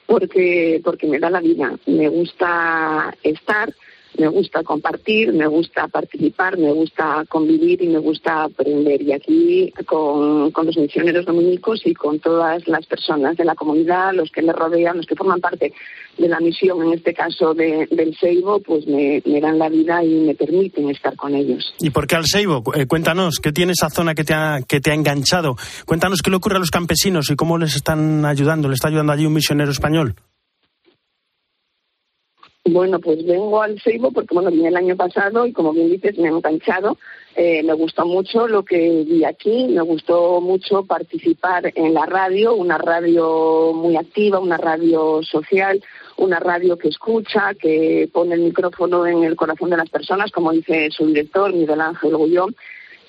Porque, 0.04 0.78
porque 0.84 1.06
me 1.06 1.18
da 1.18 1.30
la 1.30 1.40
vida. 1.40 1.72
Me 1.86 2.08
gusta 2.08 3.14
estar 3.22 3.72
me 4.18 4.28
gusta 4.28 4.62
compartir, 4.62 5.32
me 5.32 5.46
gusta 5.46 5.88
participar, 5.88 6.58
me 6.58 6.72
gusta 6.72 7.24
convivir 7.28 7.82
y 7.82 7.88
me 7.88 7.98
gusta 7.98 8.44
aprender. 8.44 9.02
Y 9.02 9.12
aquí 9.12 9.72
con, 9.86 10.52
los 10.52 10.76
misioneros 10.76 11.24
dominicos 11.24 11.80
y 11.84 11.94
con 11.94 12.18
todas 12.18 12.66
las 12.68 12.86
personas 12.86 13.36
de 13.36 13.44
la 13.44 13.54
comunidad, 13.54 14.12
los 14.14 14.30
que 14.30 14.42
me 14.42 14.52
rodean, 14.52 14.98
los 14.98 15.06
que 15.06 15.16
forman 15.16 15.40
parte 15.40 15.72
de 16.18 16.28
la 16.28 16.40
misión, 16.40 16.82
en 16.82 16.94
este 16.94 17.14
caso 17.14 17.54
de, 17.54 17.86
del 17.90 18.14
Seibo, 18.16 18.60
pues 18.60 18.86
me, 18.86 19.22
me, 19.24 19.40
dan 19.40 19.58
la 19.58 19.68
vida 19.68 20.04
y 20.04 20.20
me 20.20 20.34
permiten 20.34 20.90
estar 20.90 21.16
con 21.16 21.34
ellos. 21.34 21.74
¿Y 21.80 21.90
por 21.90 22.06
qué 22.06 22.16
al 22.16 22.26
Seibo? 22.26 22.62
Eh, 22.74 22.86
cuéntanos, 22.86 23.38
¿qué 23.40 23.52
tiene 23.52 23.72
esa 23.72 23.88
zona 23.88 24.14
que 24.14 24.24
te, 24.24 24.34
ha, 24.34 24.60
que 24.66 24.80
te 24.80 24.90
ha 24.90 24.94
enganchado? 24.94 25.56
Cuéntanos 25.86 26.20
qué 26.22 26.30
le 26.30 26.36
ocurre 26.36 26.56
a 26.56 26.60
los 26.60 26.70
campesinos 26.70 27.30
y 27.30 27.36
cómo 27.36 27.56
les 27.58 27.74
están 27.74 28.24
ayudando. 28.24 28.68
¿Le 28.68 28.74
está 28.74 28.88
ayudando 28.88 29.12
allí 29.12 29.24
un 29.24 29.32
misionero 29.32 29.70
español? 29.70 30.14
Bueno, 32.72 33.00
pues 33.00 33.24
vengo 33.26 33.62
al 33.62 33.80
Seibo 33.80 34.12
porque 34.12 34.32
bueno, 34.32 34.50
vine 34.50 34.68
el 34.68 34.76
año 34.76 34.96
pasado 34.96 35.44
y 35.44 35.52
como 35.52 35.72
bien 35.72 35.90
dices 35.90 36.16
me 36.18 36.28
he 36.28 36.30
enganchado. 36.30 36.98
Eh, 37.34 37.62
me 37.64 37.72
gustó 37.72 38.06
mucho 38.06 38.46
lo 38.46 38.64
que 38.64 39.04
vi 39.06 39.24
aquí, 39.24 39.66
me 39.68 39.82
gustó 39.82 40.40
mucho 40.40 40.84
participar 40.84 41.72
en 41.74 41.94
la 41.94 42.06
radio, 42.06 42.54
una 42.54 42.78
radio 42.78 43.72
muy 43.72 43.96
activa, 43.96 44.38
una 44.38 44.56
radio 44.56 45.20
social, 45.22 45.82
una 46.16 46.38
radio 46.38 46.76
que 46.76 46.88
escucha, 46.88 47.54
que 47.54 48.08
pone 48.12 48.34
el 48.34 48.42
micrófono 48.42 49.06
en 49.06 49.24
el 49.24 49.36
corazón 49.36 49.70
de 49.70 49.76
las 49.76 49.90
personas, 49.90 50.30
como 50.30 50.52
dice 50.52 50.90
su 50.90 51.06
director, 51.06 51.52
Miguel 51.52 51.80
Ángel 51.80 52.16
Gullón 52.16 52.54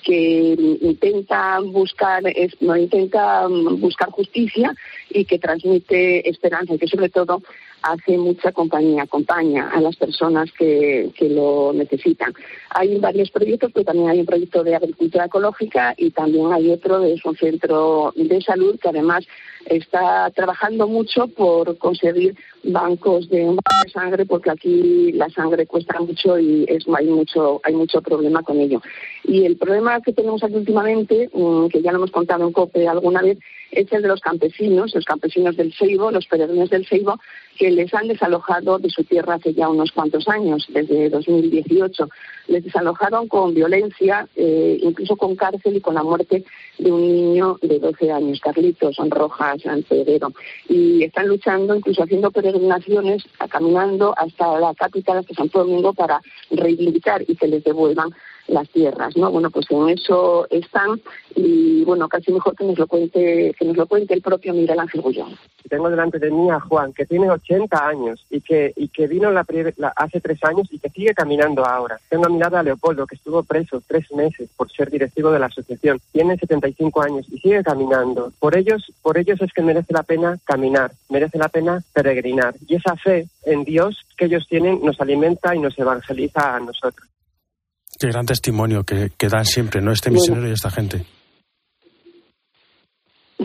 que 0.02 0.56
intenta 0.80 1.60
buscar 1.60 2.24
no 2.60 2.76
intenta 2.76 3.46
buscar 3.46 4.10
justicia 4.10 4.74
y 5.10 5.24
que 5.24 5.38
transmite 5.38 6.28
esperanza 6.28 6.74
y 6.74 6.78
que 6.78 6.88
sobre 6.88 7.08
todo 7.08 7.40
hace 7.82 8.18
mucha 8.18 8.52
compañía, 8.52 9.02
acompaña 9.04 9.70
a 9.70 9.80
las 9.80 9.96
personas 9.96 10.50
que, 10.52 11.10
que, 11.16 11.28
lo 11.28 11.72
necesitan. 11.72 12.32
Hay 12.74 12.98
varios 12.98 13.30
proyectos, 13.30 13.70
pero 13.72 13.84
también 13.84 14.10
hay 14.10 14.20
un 14.20 14.26
proyecto 14.26 14.64
de 14.64 14.74
agricultura 14.74 15.26
ecológica 15.26 15.94
y 15.96 16.10
también 16.10 16.52
hay 16.52 16.70
otro 16.70 17.00
de 17.00 17.20
un 17.24 17.36
centro 17.36 18.12
de 18.16 18.40
salud 18.40 18.78
que 18.80 18.88
además 18.88 19.26
está 19.66 20.30
trabajando 20.30 20.88
mucho 20.88 21.28
por 21.28 21.76
conseguir 21.78 22.34
bancos 22.64 23.28
de, 23.28 23.44
de 23.44 23.90
sangre 23.92 24.26
porque 24.26 24.50
aquí 24.50 25.12
la 25.12 25.28
sangre 25.30 25.66
cuesta 25.66 26.00
mucho 26.00 26.38
y 26.38 26.64
es, 26.68 26.84
hay 26.96 27.06
mucho 27.06 27.60
hay 27.64 27.74
mucho 27.74 28.00
problema 28.00 28.42
con 28.42 28.58
ello. 28.58 28.80
Y 29.24 29.44
el 29.44 29.56
problema 29.56 30.00
que 30.00 30.12
tenemos 30.12 30.42
aquí 30.42 30.54
últimamente, 30.54 31.30
que 31.70 31.82
ya 31.82 31.92
lo 31.92 31.98
hemos 31.98 32.10
contado 32.10 32.46
en 32.46 32.52
COPE 32.52 32.88
alguna 32.88 33.22
vez, 33.22 33.38
es 33.70 33.90
el 33.92 34.02
de 34.02 34.08
los 34.08 34.20
campesinos, 34.20 34.94
los 34.94 35.04
campesinos 35.04 35.56
del 35.56 35.72
Seibo, 35.72 36.10
los 36.10 36.26
peregrinos 36.26 36.70
del 36.70 36.86
Seibo, 36.86 37.18
que 37.58 37.70
les 37.70 37.92
han 37.94 38.08
desalojado 38.08 38.78
de 38.78 38.90
su 38.90 39.02
tierra 39.04 39.34
hace 39.34 39.54
ya 39.54 39.68
unos 39.68 39.92
cuantos 39.92 40.28
años, 40.28 40.66
desde 40.68 41.08
2018. 41.08 42.08
Les 42.48 42.61
desalojaron 42.62 43.28
con 43.28 43.54
violencia, 43.54 44.28
eh, 44.36 44.78
incluso 44.82 45.16
con 45.16 45.36
cárcel 45.36 45.76
y 45.76 45.80
con 45.80 45.94
la 45.94 46.02
muerte 46.02 46.44
de 46.78 46.92
un 46.92 47.00
niño 47.02 47.58
de 47.62 47.78
12 47.78 48.10
años, 48.10 48.40
Carlitos 48.40 48.96
Rojas 49.10 49.62
Sanpedrero. 49.62 50.32
Y 50.68 51.04
están 51.04 51.28
luchando, 51.28 51.74
incluso 51.74 52.02
haciendo 52.02 52.30
peregrinaciones, 52.30 53.24
caminando 53.48 54.14
hasta 54.16 54.58
la 54.58 54.74
capital, 54.74 55.18
hasta 55.18 55.34
Santo 55.34 55.60
Domingo, 55.60 55.92
para 55.92 56.20
reivindicar 56.50 57.22
y 57.26 57.36
que 57.36 57.48
les 57.48 57.64
devuelvan 57.64 58.10
las 58.48 58.68
tierras, 58.70 59.16
¿no? 59.16 59.30
Bueno, 59.30 59.50
pues 59.50 59.66
en 59.70 59.88
eso 59.88 60.46
están 60.50 61.00
y 61.34 61.84
bueno, 61.84 62.08
casi 62.08 62.32
mejor 62.32 62.56
que 62.56 62.64
nos 62.64 62.78
lo 62.78 62.86
cuente, 62.86 63.54
que 63.58 63.64
nos 63.64 63.76
lo 63.76 63.86
cuente 63.86 64.14
el 64.14 64.22
propio 64.22 64.52
Miguel 64.52 64.78
Ángel 64.78 65.00
Gullón. 65.00 65.36
Tengo 65.68 65.88
delante 65.88 66.18
de 66.18 66.30
mí 66.30 66.50
a 66.50 66.60
Juan, 66.60 66.92
que 66.92 67.06
tiene 67.06 67.30
80 67.30 67.86
años 67.86 68.24
y 68.30 68.40
que, 68.40 68.72
y 68.76 68.88
que 68.88 69.06
vino 69.06 69.30
la, 69.30 69.46
la, 69.76 69.88
hace 69.96 70.20
tres 70.20 70.42
años 70.44 70.68
y 70.70 70.78
que 70.78 70.90
sigue 70.90 71.14
caminando 71.14 71.64
ahora. 71.64 71.98
Tengo 72.08 72.26
a 72.26 72.28
mi 72.28 72.38
lado 72.38 72.58
a 72.58 72.62
Leopoldo, 72.62 73.06
que 73.06 73.14
estuvo 73.14 73.42
preso 73.42 73.82
tres 73.86 74.12
meses 74.12 74.50
por 74.56 74.70
ser 74.70 74.90
directivo 74.90 75.30
de 75.30 75.38
la 75.38 75.46
asociación. 75.46 75.98
Tiene 76.12 76.36
75 76.36 77.02
años 77.02 77.26
y 77.30 77.38
sigue 77.38 77.62
caminando. 77.62 78.32
Por 78.38 78.56
ellos, 78.56 78.92
por 79.02 79.16
ellos 79.16 79.40
es 79.40 79.52
que 79.52 79.62
merece 79.62 79.92
la 79.92 80.02
pena 80.02 80.38
caminar, 80.44 80.92
merece 81.08 81.38
la 81.38 81.48
pena 81.48 81.82
peregrinar. 81.92 82.54
Y 82.66 82.74
esa 82.74 82.96
fe 82.96 83.28
en 83.44 83.64
Dios 83.64 84.04
que 84.16 84.26
ellos 84.26 84.46
tienen 84.48 84.80
nos 84.82 85.00
alimenta 85.00 85.54
y 85.54 85.60
nos 85.60 85.78
evangeliza 85.78 86.56
a 86.56 86.60
nosotros. 86.60 87.08
Qué 88.02 88.08
gran 88.08 88.26
testimonio 88.26 88.82
que, 88.82 89.12
que 89.16 89.28
dan 89.28 89.44
siempre, 89.44 89.80
¿no? 89.80 89.92
Este 89.92 90.10
misionero 90.10 90.48
y 90.48 90.52
esta 90.54 90.72
gente. 90.72 91.04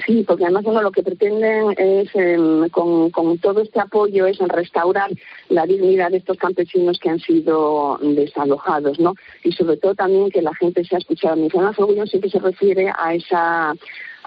Sí, 0.04 0.24
porque 0.28 0.46
además 0.46 0.64
uno 0.66 0.82
lo 0.82 0.90
que 0.90 1.04
pretenden 1.04 1.76
es, 1.78 2.10
em, 2.16 2.68
con, 2.70 3.38
todo 3.38 3.62
este 3.62 3.80
apoyo, 3.80 4.26
es 4.26 4.40
restaurar 4.40 5.12
la 5.50 5.68
dignidad 5.68 6.10
de 6.10 6.18
estos 6.18 6.38
campesinos 6.38 6.98
que 6.98 7.08
han 7.08 7.20
sido 7.20 8.00
desalojados, 8.02 9.00
¿no? 9.00 9.14
Y 9.44 9.52
sobre 9.52 9.78
todo 9.78 9.94
también 9.94 10.32
que 10.32 10.42
la 10.42 10.56
gente 10.56 10.84
sea 10.84 10.98
escuchada. 10.98 11.36
Mi 11.36 11.50
Orgullo 11.54 12.08
siempre 12.08 12.32
se 12.32 12.40
refiere 12.40 12.92
a 12.98 13.14
esa 13.14 13.76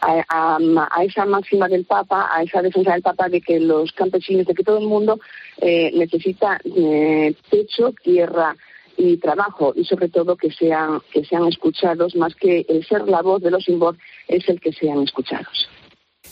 a, 0.01 0.59
esa 1.05 1.27
máxima 1.27 1.67
del 1.67 1.87
Papa, 1.87 2.31
a 2.33 2.45
esa 2.45 2.63
defensa 2.63 2.93
del 2.93 3.03
Papa 3.03 3.29
de 3.29 3.41
que 3.41 3.59
los 3.59 3.91
campesinos, 3.91 4.47
de 4.47 4.55
que 4.55 4.63
todo 4.63 4.79
el 4.79 4.87
mundo 4.87 5.19
eh, 5.61 5.91
necesita 5.93 6.61
eh, 6.65 7.35
techo, 7.51 7.93
tierra, 8.03 8.55
y 9.01 9.17
trabajo 9.17 9.73
y 9.75 9.85
sobre 9.85 10.09
todo 10.09 10.37
que 10.37 10.51
sean, 10.53 11.01
que 11.13 11.25
sean 11.25 11.47
escuchados 11.47 12.15
más 12.15 12.35
que 12.35 12.67
el 12.69 12.87
ser 12.87 13.09
la 13.09 13.23
voz 13.23 13.43
de 13.43 13.51
los 13.51 13.65
sin 13.65 13.79
voz 13.79 13.97
es 14.29 14.49
el 14.49 14.61
que 14.61 14.73
sean 14.73 15.03
escuchados. 15.03 15.69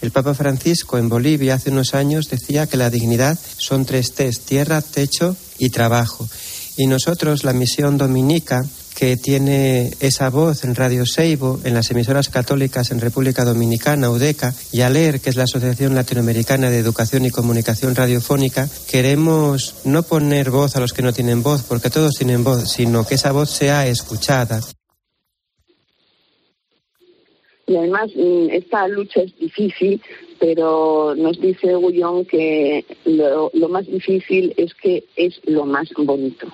El 0.00 0.12
Papa 0.12 0.34
Francisco 0.34 0.98
en 0.98 1.08
Bolivia 1.08 1.54
hace 1.54 1.70
unos 1.70 1.94
años 1.94 2.30
decía 2.30 2.66
que 2.66 2.76
la 2.76 2.90
dignidad 2.90 3.36
son 3.36 3.84
tres 3.84 4.14
T's, 4.14 4.44
tierra, 4.44 4.80
techo 4.80 5.34
y 5.58 5.70
trabajo. 5.70 6.24
Y 6.76 6.86
nosotros, 6.86 7.42
la 7.42 7.52
misión 7.52 7.98
dominica, 7.98 8.62
que 8.98 9.16
tiene 9.16 9.92
esa 10.00 10.28
voz 10.28 10.64
en 10.64 10.74
Radio 10.74 11.06
Seibo, 11.06 11.60
en 11.62 11.72
las 11.72 11.88
emisoras 11.92 12.30
católicas 12.30 12.90
en 12.90 13.00
República 13.00 13.44
Dominicana, 13.44 14.10
UDECA, 14.10 14.52
y 14.72 14.80
ALER, 14.80 15.20
que 15.20 15.30
es 15.30 15.36
la 15.36 15.44
Asociación 15.44 15.94
Latinoamericana 15.94 16.68
de 16.68 16.78
Educación 16.78 17.24
y 17.24 17.30
Comunicación 17.30 17.94
Radiofónica, 17.94 18.66
queremos 18.90 19.82
no 19.84 20.02
poner 20.02 20.50
voz 20.50 20.74
a 20.74 20.80
los 20.80 20.92
que 20.92 21.02
no 21.02 21.12
tienen 21.12 21.44
voz, 21.44 21.62
porque 21.62 21.90
todos 21.90 22.16
tienen 22.16 22.42
voz, 22.42 22.72
sino 22.72 23.06
que 23.06 23.14
esa 23.14 23.30
voz 23.30 23.50
sea 23.50 23.86
escuchada. 23.86 24.58
Y 27.68 27.76
además, 27.76 28.10
mm, 28.16 28.50
esta 28.50 28.88
lucha 28.88 29.20
es 29.20 29.38
difícil, 29.38 30.02
pero 30.40 31.14
nos 31.14 31.40
dice 31.40 31.72
Gullón 31.72 32.24
que 32.24 32.84
lo, 33.04 33.48
lo 33.54 33.68
más 33.68 33.86
difícil 33.86 34.52
es 34.56 34.74
que 34.74 35.04
es 35.14 35.40
lo 35.44 35.66
más 35.66 35.88
bonito. 35.96 36.48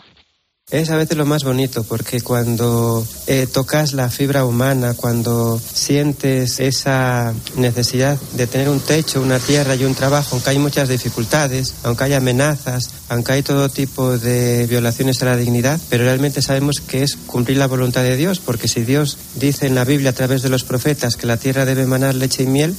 Es 0.70 0.88
a 0.88 0.96
veces 0.96 1.18
lo 1.18 1.26
más 1.26 1.44
bonito 1.44 1.84
porque 1.84 2.22
cuando 2.22 3.06
eh, 3.26 3.46
tocas 3.46 3.92
la 3.92 4.08
fibra 4.08 4.46
humana, 4.46 4.94
cuando 4.94 5.60
sientes 5.60 6.58
esa 6.58 7.34
necesidad 7.56 8.18
de 8.32 8.46
tener 8.46 8.70
un 8.70 8.80
techo, 8.80 9.20
una 9.20 9.38
tierra 9.38 9.76
y 9.76 9.84
un 9.84 9.94
trabajo, 9.94 10.30
aunque 10.32 10.48
hay 10.48 10.58
muchas 10.58 10.88
dificultades, 10.88 11.74
aunque 11.82 12.04
hay 12.04 12.14
amenazas, 12.14 12.88
aunque 13.10 13.32
hay 13.32 13.42
todo 13.42 13.68
tipo 13.68 14.16
de 14.16 14.66
violaciones 14.66 15.20
a 15.20 15.26
la 15.26 15.36
dignidad, 15.36 15.78
pero 15.90 16.04
realmente 16.04 16.40
sabemos 16.40 16.80
que 16.80 17.02
es 17.02 17.16
cumplir 17.16 17.58
la 17.58 17.66
voluntad 17.66 18.02
de 18.02 18.16
Dios, 18.16 18.40
porque 18.40 18.66
si 18.66 18.84
Dios 18.84 19.18
dice 19.34 19.66
en 19.66 19.74
la 19.74 19.84
Biblia 19.84 20.10
a 20.10 20.14
través 20.14 20.40
de 20.40 20.48
los 20.48 20.64
profetas 20.64 21.16
que 21.16 21.26
la 21.26 21.36
tierra 21.36 21.66
debe 21.66 21.82
emanar 21.82 22.14
leche 22.14 22.44
y 22.44 22.46
miel, 22.46 22.74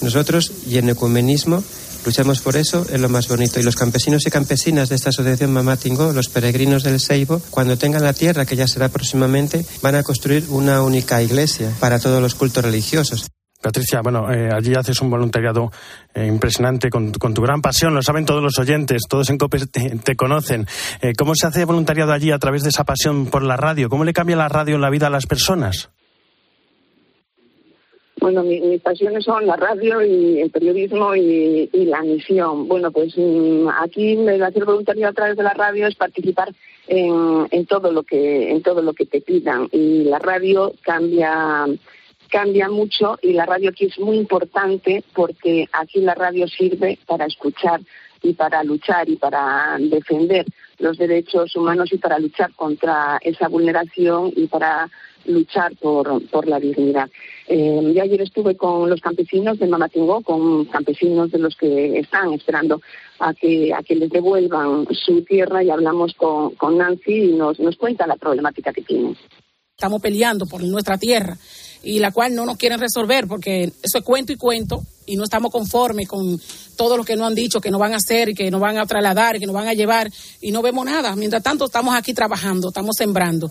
nosotros 0.00 0.52
y 0.66 0.78
en 0.78 0.88
ecumenismo 0.88 1.62
Luchamos 2.06 2.40
por 2.40 2.54
eso, 2.56 2.86
es 2.88 3.00
lo 3.00 3.08
más 3.08 3.26
bonito. 3.26 3.58
Y 3.58 3.64
los 3.64 3.74
campesinos 3.74 4.24
y 4.28 4.30
campesinas 4.30 4.88
de 4.88 4.94
esta 4.94 5.08
asociación 5.08 5.52
Mamá 5.52 5.76
Tingó, 5.76 6.12
los 6.12 6.28
peregrinos 6.28 6.84
del 6.84 7.00
Seibo, 7.00 7.42
cuando 7.50 7.76
tengan 7.76 8.04
la 8.04 8.12
tierra, 8.12 8.46
que 8.46 8.54
ya 8.54 8.68
será 8.68 8.88
próximamente, 8.88 9.66
van 9.82 9.96
a 9.96 10.04
construir 10.04 10.46
una 10.50 10.82
única 10.82 11.20
iglesia 11.20 11.68
para 11.80 11.98
todos 11.98 12.22
los 12.22 12.36
cultos 12.36 12.64
religiosos. 12.64 13.26
Patricia, 13.60 14.02
bueno, 14.02 14.32
eh, 14.32 14.48
allí 14.54 14.72
haces 14.74 15.00
un 15.00 15.10
voluntariado 15.10 15.72
eh, 16.14 16.24
impresionante 16.26 16.90
con, 16.90 17.10
tu 17.10 17.42
gran 17.42 17.60
pasión, 17.60 17.92
lo 17.92 18.02
saben 18.02 18.24
todos 18.24 18.40
los 18.40 18.56
oyentes, 18.60 19.02
todos 19.08 19.28
en 19.30 19.38
COPE 19.38 19.66
te, 19.66 20.14
conocen. 20.14 20.64
Eh, 21.00 21.12
¿Cómo 21.18 21.34
se 21.34 21.48
hace 21.48 21.64
voluntariado 21.64 22.12
allí 22.12 22.30
a 22.30 22.38
través 22.38 22.62
de 22.62 22.68
esa 22.68 22.84
pasión 22.84 23.26
por 23.26 23.42
la 23.42 23.56
radio? 23.56 23.88
¿Cómo 23.88 24.04
le 24.04 24.12
cambia 24.12 24.36
la 24.36 24.48
radio 24.48 24.76
en 24.76 24.80
la 24.80 24.90
vida 24.90 25.08
a 25.08 25.10
las 25.10 25.26
personas? 25.26 25.90
Bueno, 28.26 28.42
mis 28.42 28.80
pasiones 28.80 29.22
son 29.22 29.46
la 29.46 29.54
radio 29.54 30.04
y 30.04 30.40
el 30.40 30.50
periodismo 30.50 31.14
y, 31.14 31.70
la 31.72 32.02
misión. 32.02 32.66
Bueno, 32.66 32.90
pues 32.90 33.14
mm, 33.16 33.68
aquí 33.68 34.14
el 34.14 34.42
hacer 34.42 34.64
voluntariado 34.64 35.12
a 35.12 35.14
través 35.14 35.36
de 35.36 35.44
la 35.44 35.54
radio 35.54 35.86
es 35.86 35.94
participar 35.94 36.52
en, 36.88 37.66
todo 37.66 37.92
lo 37.92 38.02
que 38.02 38.50
en 38.50 38.62
todo 38.62 38.82
lo 38.82 38.94
que 38.94 39.06
te 39.06 39.20
pidan 39.20 39.68
y 39.70 40.02
la 40.02 40.18
radio 40.18 40.72
cambia 40.82 41.66
cambia 42.28 42.68
mucho 42.68 43.16
y 43.22 43.32
la 43.32 43.46
radio 43.46 43.70
aquí 43.70 43.84
es 43.84 43.98
muy 44.00 44.16
importante 44.16 45.04
porque 45.14 45.68
aquí 45.72 46.00
la 46.00 46.16
radio 46.16 46.48
sirve 46.48 46.98
para 47.06 47.26
escuchar 47.26 47.80
y 48.22 48.32
para 48.32 48.64
luchar 48.64 49.08
y 49.08 49.14
para 49.14 49.76
defender 49.78 50.46
los 50.80 50.98
derechos 50.98 51.54
humanos 51.54 51.92
y 51.92 51.98
para 51.98 52.18
luchar 52.18 52.52
contra 52.54 53.20
esa 53.22 53.46
vulneración 53.46 54.32
y 54.34 54.48
para 54.48 54.90
luchar 55.26 55.76
por, 55.76 56.28
por 56.28 56.48
la 56.48 56.58
dignidad. 56.58 57.08
Eh, 57.48 57.92
yo 57.94 58.02
ayer 58.02 58.20
estuve 58.22 58.56
con 58.56 58.90
los 58.90 59.00
campesinos 59.00 59.58
de 59.58 59.66
Mamatingó, 59.66 60.22
con 60.22 60.64
campesinos 60.66 61.30
de 61.30 61.38
los 61.38 61.56
que 61.56 61.98
están 61.98 62.32
esperando 62.32 62.80
a 63.20 63.32
que, 63.34 63.72
a 63.72 63.82
que 63.82 63.94
les 63.94 64.10
devuelvan 64.10 64.86
su 64.92 65.22
tierra 65.22 65.62
y 65.62 65.70
hablamos 65.70 66.14
con, 66.14 66.54
con 66.56 66.78
Nancy 66.78 67.30
y 67.30 67.32
nos, 67.34 67.60
nos 67.60 67.76
cuenta 67.76 68.06
la 68.06 68.16
problemática 68.16 68.72
que 68.72 68.82
tienen. 68.82 69.16
Estamos 69.76 70.00
peleando 70.00 70.46
por 70.46 70.62
nuestra 70.64 70.96
tierra 70.96 71.36
y 71.82 71.98
la 71.98 72.10
cual 72.10 72.34
no 72.34 72.46
nos 72.46 72.56
quieren 72.56 72.80
resolver 72.80 73.26
porque 73.28 73.64
eso 73.64 73.98
es 73.98 74.04
cuento 74.04 74.32
y 74.32 74.36
cuento 74.36 74.82
y 75.06 75.16
no 75.16 75.24
estamos 75.24 75.52
conformes 75.52 76.08
con 76.08 76.40
todo 76.76 76.96
lo 76.96 77.04
que 77.04 77.14
nos 77.14 77.28
han 77.28 77.34
dicho 77.34 77.60
que 77.60 77.70
nos 77.70 77.80
van 77.80 77.92
a 77.92 77.96
hacer 77.96 78.30
y 78.30 78.34
que 78.34 78.50
nos 78.50 78.60
van 78.60 78.78
a 78.78 78.86
trasladar 78.86 79.36
y 79.36 79.40
que 79.40 79.46
nos 79.46 79.54
van 79.54 79.68
a 79.68 79.74
llevar 79.74 80.10
y 80.40 80.50
no 80.50 80.62
vemos 80.62 80.84
nada. 80.84 81.14
Mientras 81.14 81.42
tanto 81.42 81.66
estamos 81.66 81.94
aquí 81.94 82.12
trabajando, 82.12 82.68
estamos 82.68 82.96
sembrando. 82.96 83.50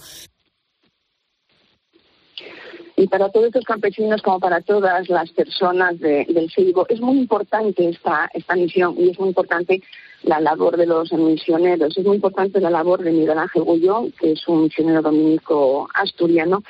Y 2.97 3.07
para 3.07 3.29
todos 3.29 3.47
estos 3.47 3.65
campesinos, 3.65 4.21
como 4.21 4.39
para 4.39 4.61
todas 4.61 5.09
las 5.09 5.29
personas 5.31 5.99
del 5.99 6.49
Seibo, 6.49 6.85
es 6.87 7.01
muy 7.01 7.17
importante 7.17 7.89
esta, 7.89 8.29
esta 8.33 8.55
misión 8.55 8.95
y 8.97 9.09
es 9.09 9.19
muy 9.19 9.29
importante 9.29 9.81
la 10.23 10.39
labor 10.39 10.77
de 10.77 10.85
los 10.85 11.11
misioneros. 11.11 11.97
Es 11.97 12.05
muy 12.05 12.15
importante 12.15 12.61
la 12.61 12.69
labor 12.69 13.03
de 13.03 13.11
Miguel 13.11 13.37
Ángel 13.37 13.63
Gullón, 13.63 14.11
que 14.11 14.31
es 14.31 14.47
un 14.47 14.63
misionero 14.63 15.01
dominico 15.01 15.89
asturiano, 15.93 16.63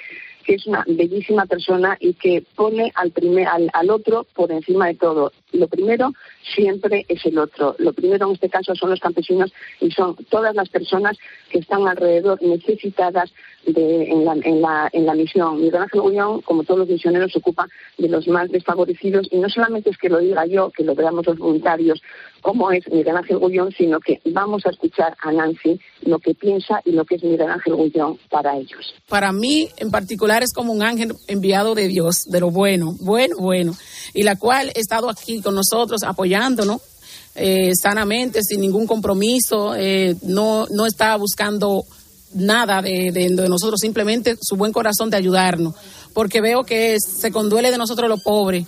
que 0.44 0.56
es 0.56 0.66
una 0.66 0.84
bellísima 0.88 1.46
persona 1.46 1.98
y 2.00 2.14
que 2.14 2.44
pone 2.56 2.92
al, 2.96 3.12
primer, 3.12 3.48
al, 3.48 3.70
al, 3.74 3.90
otro 3.92 4.26
por 4.34 4.52
encima 4.52 4.88
de 4.88 4.96
todo. 4.96 5.32
Lo 5.56 5.68
primero 5.68 6.13
siempre 6.54 7.06
es 7.08 7.26
el 7.26 7.38
otro. 7.38 7.76
Lo 7.80 7.94
primero 7.94 8.28
en 8.28 8.34
este 8.34 8.50
caso 8.50 8.76
son 8.76 8.89
los 8.91 9.00
campesinos 9.00 9.52
y 9.82 9.91
son 9.91 10.15
todas 10.30 10.56
las 10.56 10.70
personas 10.70 11.18
que 11.50 11.60
están 11.60 11.88
alrededor 11.88 12.41
necesitadas 12.41 13.32
de, 13.65 14.10
en, 14.12 14.62
la, 14.62 15.13
misión. 15.15 15.60
Miguel 15.62 15.82
Ángel 15.82 16.02
Gullón, 16.02 16.41
como 16.41 16.63
todos 16.63 16.82
los 16.82 16.89
misioneros, 16.89 17.32
se 17.32 17.39
ocupa 17.39 17.68
de 17.98 18.10
los 18.10 18.28
más 18.28 18.50
desfavorecidos 18.52 19.28
y 19.32 19.38
no 19.38 19.50
solamente 19.50 19.89
es 19.89 19.98
que 19.98 20.10
lo 20.10 20.20
diga 20.20 20.46
yo, 20.46 20.72
que 20.72 20.84
lo 20.84 20.94
veamos 20.94 21.26
los 21.26 21.38
voluntarios, 21.38 22.02
como 22.41 22.72
es 22.72 22.88
Miguel 22.91 23.18
Ángel 23.18 23.39
Gullón, 23.39 23.72
sino 23.72 24.00
que 24.00 24.22
vamos 24.26 24.65
a 24.65 24.70
escuchar 24.70 25.15
a 25.22 25.32
Nancy 25.32 25.80
lo 26.02 26.20
que 26.20 26.36
piensa 26.36 26.82
y 26.86 26.91
lo 26.91 27.06
que 27.06 27.15
es 27.15 27.24
Miguel 27.24 27.50
Ángel 27.50 27.76
Gullón 27.76 28.20
para 28.30 28.56
ellos. 28.56 28.94
Para 29.10 29.32
mí, 29.32 29.70
en 29.78 29.89
particular, 29.89 30.44
es 30.44 30.54
como 30.54 30.72
un 30.72 30.84
ángel 30.84 31.13
enviado 31.28 31.76
de 31.76 31.88
Dios, 31.88 32.26
de 32.28 32.39
lo 32.39 32.52
bueno, 32.52 32.94
bueno, 33.02 33.36
bueno, 33.39 33.74
y 34.13 34.24
la 34.24 34.36
cual 34.36 34.72
he 34.76 34.80
estado 34.80 35.10
aquí 35.10 35.41
con 35.46 35.56
nosotros 35.56 36.04
apoyándonos 36.04 36.82
eh, 37.36 37.72
sanamente, 37.76 38.40
sin 38.42 38.62
ningún 38.62 38.88
compromiso, 38.88 39.76
eh, 39.76 40.16
no, 40.24 40.66
no 40.72 40.86
está 40.86 41.16
buscando 41.18 41.84
nada 42.34 42.82
de, 42.82 43.12
de, 43.12 43.50
nosotros, 43.50 43.80
simplemente 43.80 44.38
su 44.42 44.56
buen 44.56 44.72
corazón 44.72 45.10
de 45.10 45.18
ayudarnos, 45.18 45.76
porque 46.14 46.42
veo 46.42 46.64
que 46.64 46.98
se 47.00 47.32
conduele 47.32 47.72
de 47.72 47.78
nosotros 47.78 48.10
los 48.10 48.22
pobres. 48.22 48.66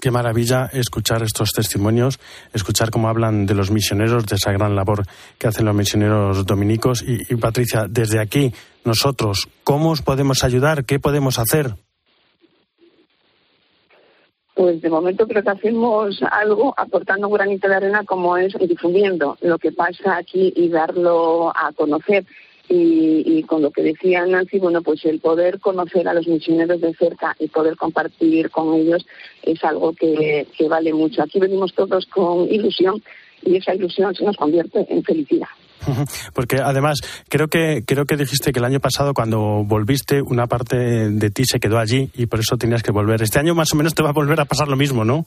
Qué 0.00 0.10
maravilla 0.10 0.68
escuchar 0.72 1.22
estos 1.22 1.52
testimonios, 1.52 2.18
escuchar 2.52 2.90
cómo 2.90 3.08
hablan 3.08 3.46
de 3.46 3.54
los 3.54 3.70
misioneros, 3.70 4.26
de 4.26 4.36
esa 4.36 4.50
gran 4.50 4.74
labor 4.74 5.06
que 5.38 5.46
hacen 5.46 5.66
los 5.66 5.74
misioneros 5.74 6.46
dominicos. 6.46 7.02
Y, 7.02 7.20
y 7.28 7.36
Patricia, 7.36 7.86
desde 7.88 8.18
aquí, 8.18 8.52
nosotros, 8.84 9.48
¿cómo 9.62 9.90
os 9.90 10.02
podemos 10.02 10.42
ayudar? 10.42 10.84
¿Qué 10.84 10.98
podemos 10.98 11.38
hacer? 11.38 11.76
Pues 14.60 14.82
de 14.82 14.90
momento 14.90 15.26
creo 15.26 15.42
que 15.42 15.48
hacemos 15.48 16.22
algo 16.30 16.74
aportando 16.76 17.28
un 17.28 17.32
granito 17.32 17.66
de 17.66 17.76
arena 17.76 18.04
como 18.04 18.36
es 18.36 18.52
difundiendo 18.68 19.38
lo 19.40 19.56
que 19.56 19.72
pasa 19.72 20.18
aquí 20.18 20.52
y 20.54 20.68
darlo 20.68 21.50
a 21.56 21.72
conocer. 21.72 22.26
Y, 22.68 23.42
con 23.44 23.62
lo 23.62 23.70
que 23.70 23.82
decía 23.82 24.26
Nancy, 24.26 24.58
bueno, 24.58 24.82
pues 24.82 25.02
el 25.06 25.18
poder 25.18 25.60
conocer 25.60 26.06
a 26.06 26.12
los 26.12 26.28
misioneros 26.28 26.82
de 26.82 26.92
cerca 26.92 27.34
y 27.38 27.48
poder 27.48 27.74
compartir 27.76 28.50
con 28.50 28.74
ellos 28.74 29.06
es 29.42 29.64
algo 29.64 29.94
que, 29.94 30.46
que 30.54 30.68
vale 30.68 30.92
mucho. 30.92 31.22
Aquí 31.22 31.40
venimos 31.40 31.72
todos 31.72 32.04
con 32.04 32.46
ilusión 32.52 33.02
y 33.42 33.56
esa 33.56 33.74
ilusión 33.74 34.14
se 34.14 34.24
nos 34.24 34.36
convierte 34.36 34.86
en 34.90 35.02
felicidad. 35.02 35.48
Porque 36.34 36.56
además 36.56 36.98
creo 37.28 37.48
que 37.48 37.82
creo 37.86 38.06
que 38.06 38.16
dijiste 38.16 38.52
que 38.52 38.58
el 38.58 38.64
año 38.64 38.80
pasado 38.80 39.14
cuando 39.14 39.64
volviste 39.64 40.22
una 40.22 40.46
parte 40.46 40.76
de 40.76 41.30
ti 41.30 41.44
se 41.44 41.60
quedó 41.60 41.78
allí 41.78 42.10
y 42.14 42.26
por 42.26 42.40
eso 42.40 42.56
tenías 42.56 42.82
que 42.82 42.92
volver. 42.92 43.22
Este 43.22 43.38
año 43.38 43.54
más 43.54 43.72
o 43.72 43.76
menos 43.76 43.94
te 43.94 44.02
va 44.02 44.10
a 44.10 44.12
volver 44.12 44.40
a 44.40 44.44
pasar 44.44 44.68
lo 44.68 44.76
mismo, 44.76 45.04
¿no? 45.04 45.26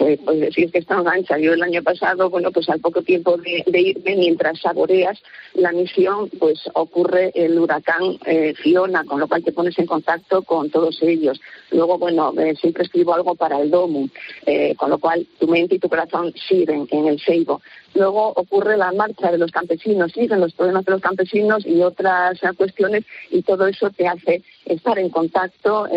Pues, 0.00 0.18
pues 0.24 0.40
decir 0.40 0.70
que 0.72 0.78
está 0.78 0.96
engancha. 0.96 1.36
Yo 1.36 1.52
el 1.52 1.62
año 1.62 1.82
pasado, 1.82 2.30
bueno, 2.30 2.50
pues 2.50 2.66
al 2.70 2.80
poco 2.80 3.02
tiempo 3.02 3.36
de, 3.36 3.80
irme, 3.80 4.16
mientras 4.16 4.58
saboreas 4.58 5.20
la 5.52 5.72
misión, 5.72 6.30
pues 6.38 6.58
ocurre 6.72 7.32
el 7.34 7.58
huracán 7.58 8.18
eh, 8.24 8.54
Fiona, 8.54 9.04
con 9.04 9.20
lo 9.20 9.28
cual 9.28 9.44
te 9.44 9.52
pones 9.52 9.78
en 9.78 9.84
contacto 9.84 10.40
con 10.40 10.70
todos 10.70 11.02
ellos. 11.02 11.38
Luego, 11.70 11.98
bueno, 11.98 12.32
eh, 12.38 12.54
siempre 12.58 12.84
escribo 12.84 13.12
algo 13.12 13.34
para 13.34 13.60
el 13.60 13.70
DOMU, 13.70 14.08
eh, 14.46 14.74
con 14.76 14.88
lo 14.88 14.96
cual 14.96 15.26
tu 15.38 15.46
mente 15.46 15.74
y 15.74 15.78
tu 15.78 15.90
corazón 15.90 16.32
sirven 16.48 16.88
en 16.90 17.06
el 17.06 17.20
Seibo. 17.20 17.60
Luego 17.92 18.32
ocurre 18.36 18.78
la 18.78 18.92
marcha 18.92 19.30
de 19.30 19.36
los 19.36 19.50
campesinos, 19.50 20.12
siguen 20.12 20.40
los 20.40 20.54
problemas 20.54 20.86
de 20.86 20.92
los 20.92 21.02
campesinos 21.02 21.66
y 21.66 21.82
otras 21.82 22.40
cuestiones, 22.56 23.04
y 23.30 23.42
todo 23.42 23.66
eso 23.66 23.90
te 23.90 24.06
hace 24.06 24.42
estar 24.64 24.98
en 24.98 25.10
contacto 25.10 25.88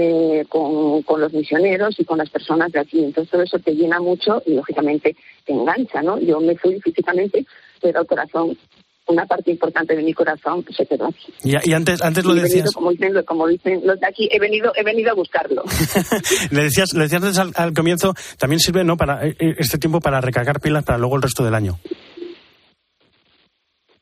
con, 0.49 1.03
con 1.03 1.21
los 1.21 1.31
misioneros 1.31 1.99
y 1.99 2.03
con 2.03 2.17
las 2.17 2.31
personas 2.31 2.71
de 2.71 2.79
aquí. 2.79 3.03
Entonces 3.03 3.31
todo 3.31 3.43
eso 3.43 3.59
te 3.59 3.75
llena 3.75 3.92
mucho 3.99 4.41
y 4.45 4.55
lógicamente 4.55 5.15
te 5.45 5.53
engancha, 5.53 6.01
¿no? 6.01 6.19
Yo 6.19 6.39
me 6.39 6.55
fui 6.57 6.79
físicamente, 6.81 7.45
pero 7.81 8.01
el 8.01 8.07
corazón 8.07 8.57
una 9.07 9.25
parte 9.25 9.51
importante 9.51 9.95
de 9.95 10.03
mi 10.03 10.13
corazón 10.13 10.65
se 10.75 10.85
quedó 10.85 11.07
aquí. 11.07 11.33
Y, 11.43 11.73
antes, 11.73 12.01
antes 12.01 12.23
lo 12.23 12.33
decías. 12.33 12.71
como, 12.71 12.91
dicen, 12.91 13.13
como 13.25 13.47
dicen 13.47 13.81
los 13.85 13.99
de 13.99 14.07
aquí, 14.07 14.29
he 14.31 14.39
venido, 14.39 14.71
he 14.75 14.83
venido 14.83 15.11
a 15.11 15.13
buscarlo. 15.13 15.63
le 16.51 16.63
decías, 16.63 16.93
le 16.93 17.03
decías 17.03 17.21
antes 17.23 17.59
al, 17.59 17.73
comienzo, 17.73 18.13
también 18.37 18.59
sirve 18.59 18.83
¿no? 18.83 18.95
para 18.95 19.27
eh, 19.27 19.35
eh, 19.39 19.55
este 19.57 19.77
tiempo 19.77 19.99
para 19.99 20.21
recargar 20.21 20.61
pilas 20.61 20.83
para 20.83 20.97
luego 20.97 21.17
el 21.17 21.21
resto 21.21 21.43
del 21.43 21.53
año. 21.53 21.77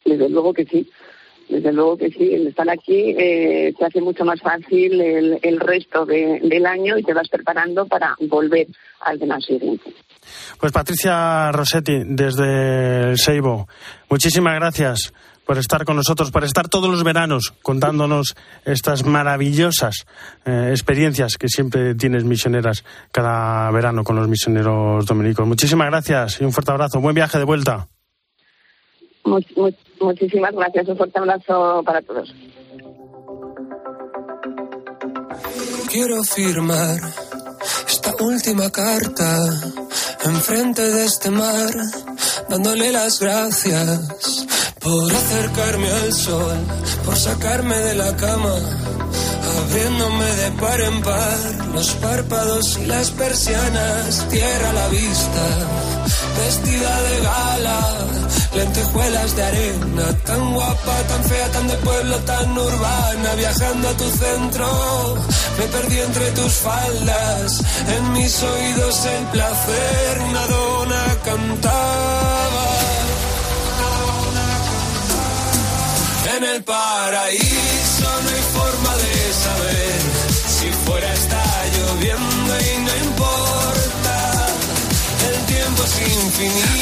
Desde 0.06 0.30
luego 0.30 0.54
que 0.54 0.66
sí. 0.66 0.90
Desde 1.52 1.74
luego 1.74 1.98
que 1.98 2.10
sí, 2.12 2.34
el 2.34 2.48
estar 2.48 2.70
aquí 2.70 3.14
eh, 3.18 3.74
te 3.78 3.86
hace 3.86 4.00
mucho 4.00 4.24
más 4.24 4.40
fácil 4.40 5.02
el, 5.02 5.38
el 5.42 5.60
resto 5.60 6.06
del 6.06 6.66
año 6.66 6.98
y 6.98 7.04
te 7.04 7.14
vas 7.14 7.28
preparando 7.28 7.86
para 7.86 8.16
volver 8.22 8.68
al 9.02 9.20
demás 9.20 9.44
siguiente. 9.44 9.94
Pues 10.58 10.72
Patricia 10.72 11.52
Rossetti, 11.52 12.04
desde 12.06 13.10
el 13.10 13.18
Seibo, 13.18 13.68
muchísimas 14.10 14.56
gracias 14.56 15.14
por 15.46 15.58
estar 15.58 15.84
con 15.84 15.98
nosotros, 15.98 16.32
por 16.32 16.46
estar 16.46 16.70
todos 16.70 16.90
los 16.90 17.04
veranos 17.04 17.54
contándonos 17.62 18.36
estas 18.64 19.06
maravillosas 19.06 20.06
eh, 20.46 20.68
experiencias 20.70 21.38
que 21.38 21.50
siempre 21.50 21.96
tienes 21.96 22.24
misioneras 22.24 22.86
cada 23.12 23.70
verano 23.72 24.06
con 24.06 24.16
los 24.16 24.30
misioneros 24.30 25.06
dominicos. 25.06 25.46
Muchísimas 25.46 25.88
gracias 25.90 26.40
y 26.40 26.46
un 26.46 26.54
fuerte 26.54 26.72
abrazo. 26.72 27.02
Buen 27.02 27.16
viaje 27.16 27.38
de 27.38 27.44
vuelta 27.44 27.90
muchísimas 30.02 30.54
gracias. 30.54 30.88
Un 30.88 30.98
fuerte 30.98 31.20
abrazo 31.20 31.82
para 31.86 32.02
todos. 32.02 32.34
Quiero 35.90 36.24
firmar 36.24 37.00
esta 37.88 38.12
última 38.24 38.70
carta 38.72 39.38
enfrente 40.24 40.82
de 40.82 41.06
este 41.06 41.30
mar, 41.30 41.74
dándole 42.50 42.92
las 42.92 43.20
gracias 43.20 44.48
por 44.80 45.12
acercarme 45.14 45.90
al 45.90 46.14
sol, 46.14 46.58
por 47.06 47.16
sacarme 47.16 47.78
de 47.78 47.96
la 47.96 48.16
cama, 48.16 48.56
abriéndome 49.60 50.26
de 50.26 50.52
par 50.60 50.82
en 50.82 51.02
par 51.02 51.68
los 51.74 51.92
párpados 51.96 52.80
y 52.82 52.86
las 52.86 53.12
persianas, 53.12 54.28
tierra 54.30 54.74
la 54.74 54.88
vista, 54.90 55.91
vestida 56.44 57.02
de 57.08 57.16
gala 57.22 57.82
lentejuelas 58.56 59.36
de 59.36 59.44
arena, 59.44 60.06
tan 60.26 60.54
guapa, 60.54 60.96
tan 61.08 61.24
fea, 61.24 61.48
tan 61.52 61.68
de 61.68 61.76
pueblo, 61.78 62.18
tan 62.20 62.58
urbana, 62.58 63.36
viajando 63.36 63.88
a 63.88 63.94
tu 63.94 64.10
centro, 64.10 64.68
me 65.58 65.66
perdí 65.68 66.00
entre 66.00 66.32
tus 66.32 66.54
faldas, 66.54 67.62
en 67.96 68.14
mis 68.14 68.44
oídos 68.44 69.06
el 69.06 69.24
placer, 69.28 70.20
una 70.30 70.48
dona 70.48 71.04
cantaba. 71.24 72.68
En 76.38 76.44
el 76.44 76.64
paraíso 76.64 78.10
no 78.24 78.30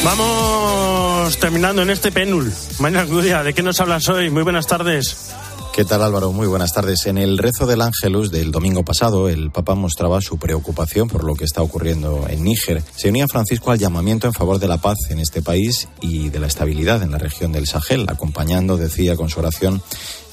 Vamos 0.03 1.38
terminando 1.38 1.81
en 1.81 1.89
este 1.89 2.12
penul. 2.12 2.51
Mañana 2.79 3.05
Gudia, 3.05 3.43
¿de 3.43 3.53
qué 3.53 3.62
nos 3.62 3.79
hablas 3.79 4.07
hoy? 4.09 4.29
Muy 4.29 4.43
buenas 4.43 4.67
tardes. 4.67 5.29
¿Qué 5.80 5.86
tal 5.86 6.04
Álvaro? 6.04 6.34
Muy 6.34 6.46
buenas 6.46 6.74
tardes. 6.74 7.06
En 7.06 7.18
el 7.18 7.38
rezo 7.38 7.65
del 7.65 7.80
Ángelus 7.80 8.32
del 8.32 8.52
domingo 8.52 8.84
pasado, 8.84 9.30
el 9.30 9.50
Papa 9.50 9.76
mostraba 9.76 10.20
su 10.20 10.38
preocupación 10.38 11.08
por 11.08 11.24
lo 11.24 11.36
que 11.36 11.46
está 11.46 11.62
ocurriendo 11.62 12.28
en 12.28 12.44
Níger. 12.44 12.84
Se 12.98 13.08
unía 13.08 13.30
Francisco 13.30 13.72
al 13.72 13.80
llamamiento 13.80 14.28
en 14.28 14.34
favor 14.34 14.60
de 14.60 14.68
la 14.68 14.80
paz 14.80 14.98
en 15.10 15.20
este 15.20 15.42
país 15.42 15.88
y 16.02 16.28
de 16.28 16.39
la 16.42 16.48
estabilidad 16.48 17.02
en 17.02 17.12
la 17.12 17.18
región 17.18 17.54
del 17.54 17.65
Sahel, 17.65 18.08
acompañando, 18.10 18.76
decía 18.76 19.15
con 19.15 19.30
su 19.30 19.39
oración, 19.39 19.82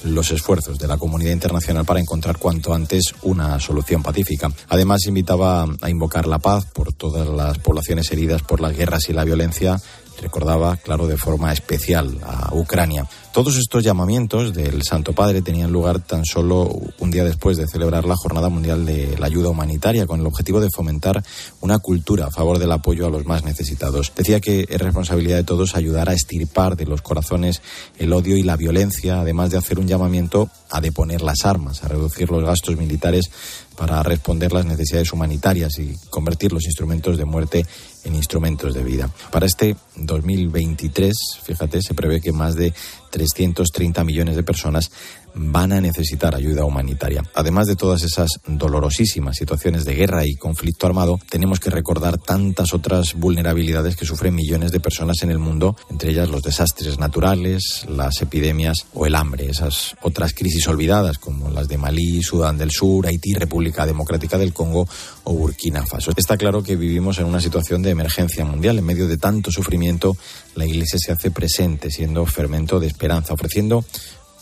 los 0.03 0.33
esfuerzos 0.33 0.81
de 0.81 0.89
la 0.89 0.99
comunidad 0.99 1.31
internacional 1.31 1.85
para 1.85 2.01
encontrar 2.01 2.39
cuanto 2.39 2.75
antes 2.75 3.15
una 3.23 3.61
solución 3.61 4.03
pacífica. 4.03 4.51
Además, 4.69 5.07
invitaba 5.07 5.65
a 5.81 5.91
invocar 5.91 6.27
la 6.27 6.41
paz 6.41 6.65
por 6.65 6.93
todas 6.93 7.29
las 7.29 7.59
poblaciones 7.59 8.11
heridas 8.11 8.43
por 8.43 8.61
las 8.61 8.77
guerras 8.77 9.09
y 9.09 9.13
la 9.13 9.23
violencia 9.23 9.81
recordaba, 10.21 10.77
claro, 10.77 11.07
de 11.07 11.17
forma 11.17 11.53
especial 11.53 12.19
a 12.23 12.55
Ucrania. 12.55 13.07
Todos 13.33 13.57
estos 13.57 13.85
llamamientos 13.85 14.55
del 14.55 14.83
Santo 14.83 15.13
Padre 15.13 15.43
tenían 15.43 15.71
lugar 15.71 16.01
tan 16.01 16.25
solo 16.25 16.75
un 16.99 17.11
día 17.11 17.23
después 17.25 17.57
de 17.57 17.67
celebrar 17.67 18.05
la 18.07 18.17
Jornada 18.17 18.49
Mundial 18.49 18.87
de 18.87 19.17
la 19.19 19.27
Ayuda 19.27 19.51
Humanitaria, 19.51 20.07
con 20.07 20.21
el 20.21 20.27
objetivo 20.27 20.61
de 20.61 20.71
fomentar 20.71 21.23
una 21.61 21.79
cultura 21.79 22.27
a 22.27 22.31
favor 22.31 22.59
del 22.59 22.73
apoyo 22.73 23.07
a 23.07 23.11
los 23.11 23.27
más 23.27 23.45
necesitados. 23.45 24.13
Decía 24.17 24.41
que 24.41 24.67
es 24.69 24.81
responsabilidad 24.81 25.37
de 25.37 25.45
todos 25.45 25.77
ayudar 25.77 26.09
a 26.09 26.15
estirpar 26.15 26.77
de 26.77 26.87
los 26.87 27.03
corazones 27.03 27.61
el 27.99 28.13
odio 28.13 28.37
y 28.37 28.43
la 28.43 28.57
violencia, 28.57 29.21
además 29.21 29.51
de 29.51 29.59
hacer 29.59 29.79
un 29.79 29.87
llamamiento 29.87 30.49
a 30.71 30.81
deponer 30.81 31.21
las 31.23 31.45
armas, 31.45 31.85
a 31.85 31.89
reducir 31.89 32.31
los 32.31 32.43
gastos 32.43 32.77
militares 32.77 33.31
para 33.77 34.03
responder 34.03 34.53
las 34.53 34.65
necesidades 34.65 35.13
humanitarias 35.13 35.79
y 35.79 35.95
convertir 36.11 36.53
los 36.53 36.65
instrumentos 36.65 37.19
de 37.19 37.25
muerte 37.25 37.67
en 38.07 38.15
instrumentos 38.15 38.73
de 38.73 38.83
vida. 38.83 39.11
Para 39.31 39.47
este 39.47 39.77
2023, 39.97 41.15
fíjate, 41.43 41.83
se 41.83 41.95
prevé 41.95 42.21
que 42.21 42.33
más 42.33 42.55
de 42.55 42.73
330 43.17 44.05
millones 44.05 44.37
de 44.37 44.43
personas 44.43 44.91
van 45.35 45.73
a 45.73 45.81
necesitar 45.81 46.35
ayuda 46.35 46.65
humanitaria. 46.65 47.23
Además 47.35 47.67
de 47.67 47.77
todas 47.77 48.03
esas 48.03 48.29
dolorosísimas 48.47 49.37
situaciones 49.37 49.85
de 49.85 49.95
guerra 49.95 50.27
y 50.27 50.35
conflicto 50.35 50.87
armado, 50.87 51.19
tenemos 51.31 51.61
que 51.61 51.71
recordar 51.71 52.19
tantas 52.19 52.75
otras 52.75 53.15
vulnerabilidades 53.15 53.97
que 53.97 54.07
sufren 54.07 54.35
millones 54.35 54.73
de 54.73 54.81
personas 54.81 55.23
en 55.23 55.31
el 55.31 55.39
mundo, 55.39 55.77
entre 55.91 56.11
ellas 56.11 56.29
los 56.29 56.43
desastres 56.43 56.99
naturales, 56.99 57.87
las 57.89 58.21
epidemias 58.21 58.87
o 58.95 59.07
el 59.07 59.15
hambre, 59.15 59.49
esas 59.49 59.95
otras 60.03 60.35
crisis 60.35 60.69
olvidadas 60.69 61.19
como 61.19 61.51
las 61.51 61.69
de 61.69 61.79
Malí, 61.79 62.23
Sudán 62.23 62.59
del 62.59 62.71
Sur, 62.71 63.07
Haití, 63.07 63.35
República 63.35 63.87
Democrática 63.87 64.39
del 64.39 64.53
Congo 64.53 64.87
o 65.25 65.33
Burkina 65.33 65.85
Faso. 65.87 66.13
Está 66.17 66.37
claro 66.37 66.63
que 66.63 66.77
vivimos 66.77 67.19
en 67.19 67.27
una 67.27 67.41
situación 67.41 67.83
de 67.83 67.91
emergencia 67.91 68.45
mundial. 68.45 68.79
En 68.79 68.85
medio 68.85 69.09
de 69.09 69.19
tanto 69.19 69.51
sufrimiento, 69.51 70.17
la 70.55 70.67
Iglesia 70.67 70.99
se 70.99 71.13
hace 71.13 71.31
presente, 71.31 71.91
siendo 71.91 72.25
fermento 72.27 72.81
de 72.81 72.87
esperanza, 72.87 73.06
ofreciendo 73.13 73.85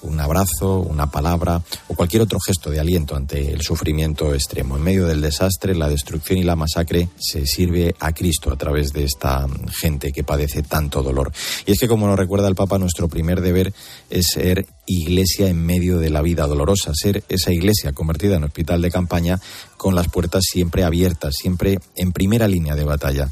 un 0.04 0.20
abrazo, 0.20 0.80
una 0.80 1.10
palabra 1.10 1.62
o 1.88 1.94
cualquier 1.94 2.22
otro 2.22 2.38
gesto 2.38 2.70
de 2.70 2.80
aliento 2.80 3.16
ante 3.16 3.50
el 3.50 3.62
sufrimiento 3.62 4.34
extremo. 4.34 4.76
En 4.76 4.82
medio 4.82 5.06
del 5.06 5.20
desastre, 5.20 5.74
la 5.74 5.88
destrucción 5.88 6.38
y 6.38 6.42
la 6.42 6.56
masacre, 6.56 7.08
se 7.18 7.46
sirve 7.46 7.94
a 7.98 8.12
Cristo 8.12 8.52
a 8.52 8.56
través 8.56 8.92
de 8.92 9.04
esta 9.04 9.46
gente 9.80 10.12
que 10.12 10.24
padece 10.24 10.62
tanto 10.62 11.02
dolor. 11.02 11.32
Y 11.66 11.72
es 11.72 11.78
que, 11.78 11.88
como 11.88 12.06
nos 12.06 12.18
recuerda 12.18 12.48
el 12.48 12.54
Papa, 12.54 12.78
nuestro 12.78 13.08
primer 13.08 13.40
deber 13.40 13.72
es 14.10 14.26
ser 14.26 14.66
iglesia 14.86 15.48
en 15.48 15.64
medio 15.64 15.98
de 15.98 16.10
la 16.10 16.22
vida 16.22 16.46
dolorosa, 16.46 16.92
ser 16.94 17.24
esa 17.28 17.52
iglesia 17.52 17.92
convertida 17.92 18.36
en 18.36 18.44
hospital 18.44 18.82
de 18.82 18.90
campaña 18.90 19.40
con 19.76 19.94
las 19.94 20.08
puertas 20.08 20.44
siempre 20.50 20.84
abiertas, 20.84 21.34
siempre 21.40 21.78
en 21.96 22.12
primera 22.12 22.48
línea 22.48 22.74
de 22.74 22.84
batalla. 22.84 23.30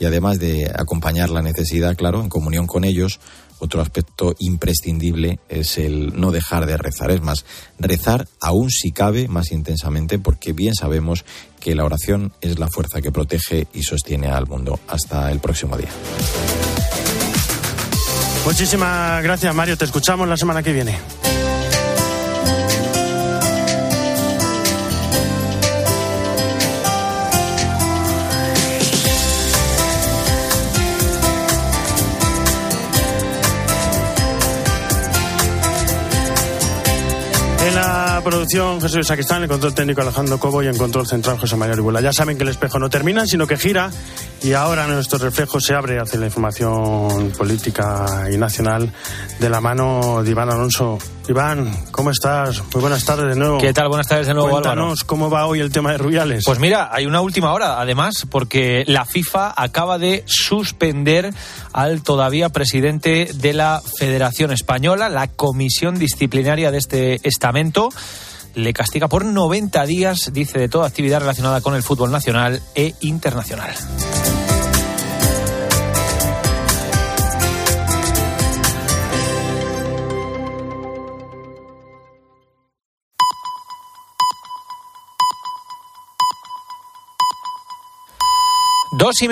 Y 0.00 0.06
además 0.06 0.38
de 0.38 0.70
acompañar 0.74 1.30
la 1.30 1.42
necesidad, 1.42 1.96
claro, 1.96 2.20
en 2.20 2.28
comunión 2.28 2.66
con 2.66 2.84
ellos, 2.84 3.20
otro 3.58 3.80
aspecto 3.80 4.34
imprescindible 4.40 5.38
es 5.48 5.78
el 5.78 6.20
no 6.20 6.32
dejar 6.32 6.66
de 6.66 6.76
rezar. 6.76 7.10
Es 7.10 7.22
más, 7.22 7.44
rezar 7.78 8.28
aún 8.40 8.70
si 8.70 8.92
cabe 8.92 9.28
más 9.28 9.52
intensamente 9.52 10.18
porque 10.18 10.52
bien 10.52 10.74
sabemos 10.74 11.24
que 11.60 11.74
la 11.74 11.84
oración 11.84 12.32
es 12.40 12.58
la 12.58 12.68
fuerza 12.68 13.00
que 13.00 13.12
protege 13.12 13.68
y 13.72 13.82
sostiene 13.82 14.26
al 14.26 14.46
mundo. 14.46 14.78
Hasta 14.88 15.30
el 15.30 15.38
próximo 15.38 15.76
día. 15.76 15.88
Muchísimas 18.44 19.22
gracias 19.22 19.54
Mario, 19.54 19.76
te 19.76 19.86
escuchamos 19.86 20.28
la 20.28 20.36
semana 20.36 20.62
que 20.62 20.72
viene. 20.72 20.98
En 37.66 37.74
la 37.74 38.20
producción 38.22 38.80
Jesús 38.80 39.06
Sacristán, 39.06 39.42
el 39.42 39.48
control 39.48 39.74
técnico 39.74 40.02
Alejandro 40.02 40.38
Cobo 40.38 40.62
y 40.62 40.66
en 40.66 40.76
control 40.76 41.06
central 41.06 41.38
José 41.38 41.56
María 41.56 41.72
Orihuela. 41.72 42.02
Ya 42.02 42.12
saben 42.12 42.36
que 42.36 42.42
el 42.42 42.50
espejo 42.50 42.78
no 42.78 42.90
termina, 42.90 43.26
sino 43.26 43.46
que 43.46 43.56
gira 43.56 43.90
Y 44.44 44.52
ahora 44.52 44.86
nuestro 44.86 45.16
reflejo 45.18 45.58
se 45.58 45.74
abre 45.74 45.98
hacia 45.98 46.20
la 46.20 46.26
información 46.26 47.32
política 47.38 48.26
y 48.30 48.36
nacional 48.36 48.92
de 49.40 49.48
la 49.48 49.58
mano 49.62 50.22
de 50.22 50.32
Iván 50.32 50.50
Alonso. 50.50 50.98
Iván, 51.26 51.74
¿cómo 51.90 52.10
estás? 52.10 52.62
Muy 52.74 52.82
buenas 52.82 53.06
tardes 53.06 53.34
de 53.34 53.36
nuevo. 53.36 53.56
¿Qué 53.56 53.72
tal? 53.72 53.88
Buenas 53.88 54.06
tardes 54.06 54.26
de 54.26 54.34
nuevo, 54.34 54.50
Cuéntanos 54.50 54.84
Álvaro. 54.84 55.06
cómo 55.06 55.30
va 55.30 55.46
hoy 55.46 55.60
el 55.60 55.72
tema 55.72 55.92
de 55.92 55.98
Rubiales. 55.98 56.44
Pues 56.44 56.58
mira, 56.58 56.90
hay 56.92 57.06
una 57.06 57.22
última 57.22 57.54
hora, 57.54 57.80
además, 57.80 58.26
porque 58.28 58.84
la 58.86 59.06
FIFA 59.06 59.54
acaba 59.56 59.96
de 59.96 60.24
suspender 60.26 61.32
al 61.72 62.02
todavía 62.02 62.50
presidente 62.50 63.30
de 63.32 63.54
la 63.54 63.80
Federación 63.98 64.52
Española, 64.52 65.08
la 65.08 65.28
comisión 65.28 65.98
disciplinaria 65.98 66.70
de 66.70 66.76
este 66.76 67.26
estamento 67.26 67.88
le 68.54 68.72
castiga 68.72 69.08
por 69.08 69.24
90 69.24 69.84
días, 69.86 70.30
dice, 70.32 70.58
de 70.58 70.68
toda 70.68 70.86
actividad 70.86 71.20
relacionada 71.20 71.60
con 71.60 71.74
el 71.74 71.82
fútbol 71.82 72.10
nacional 72.10 72.60
e 72.74 72.94
internacional. 73.00 73.74
Dos 88.96 89.20
y 89.20 89.22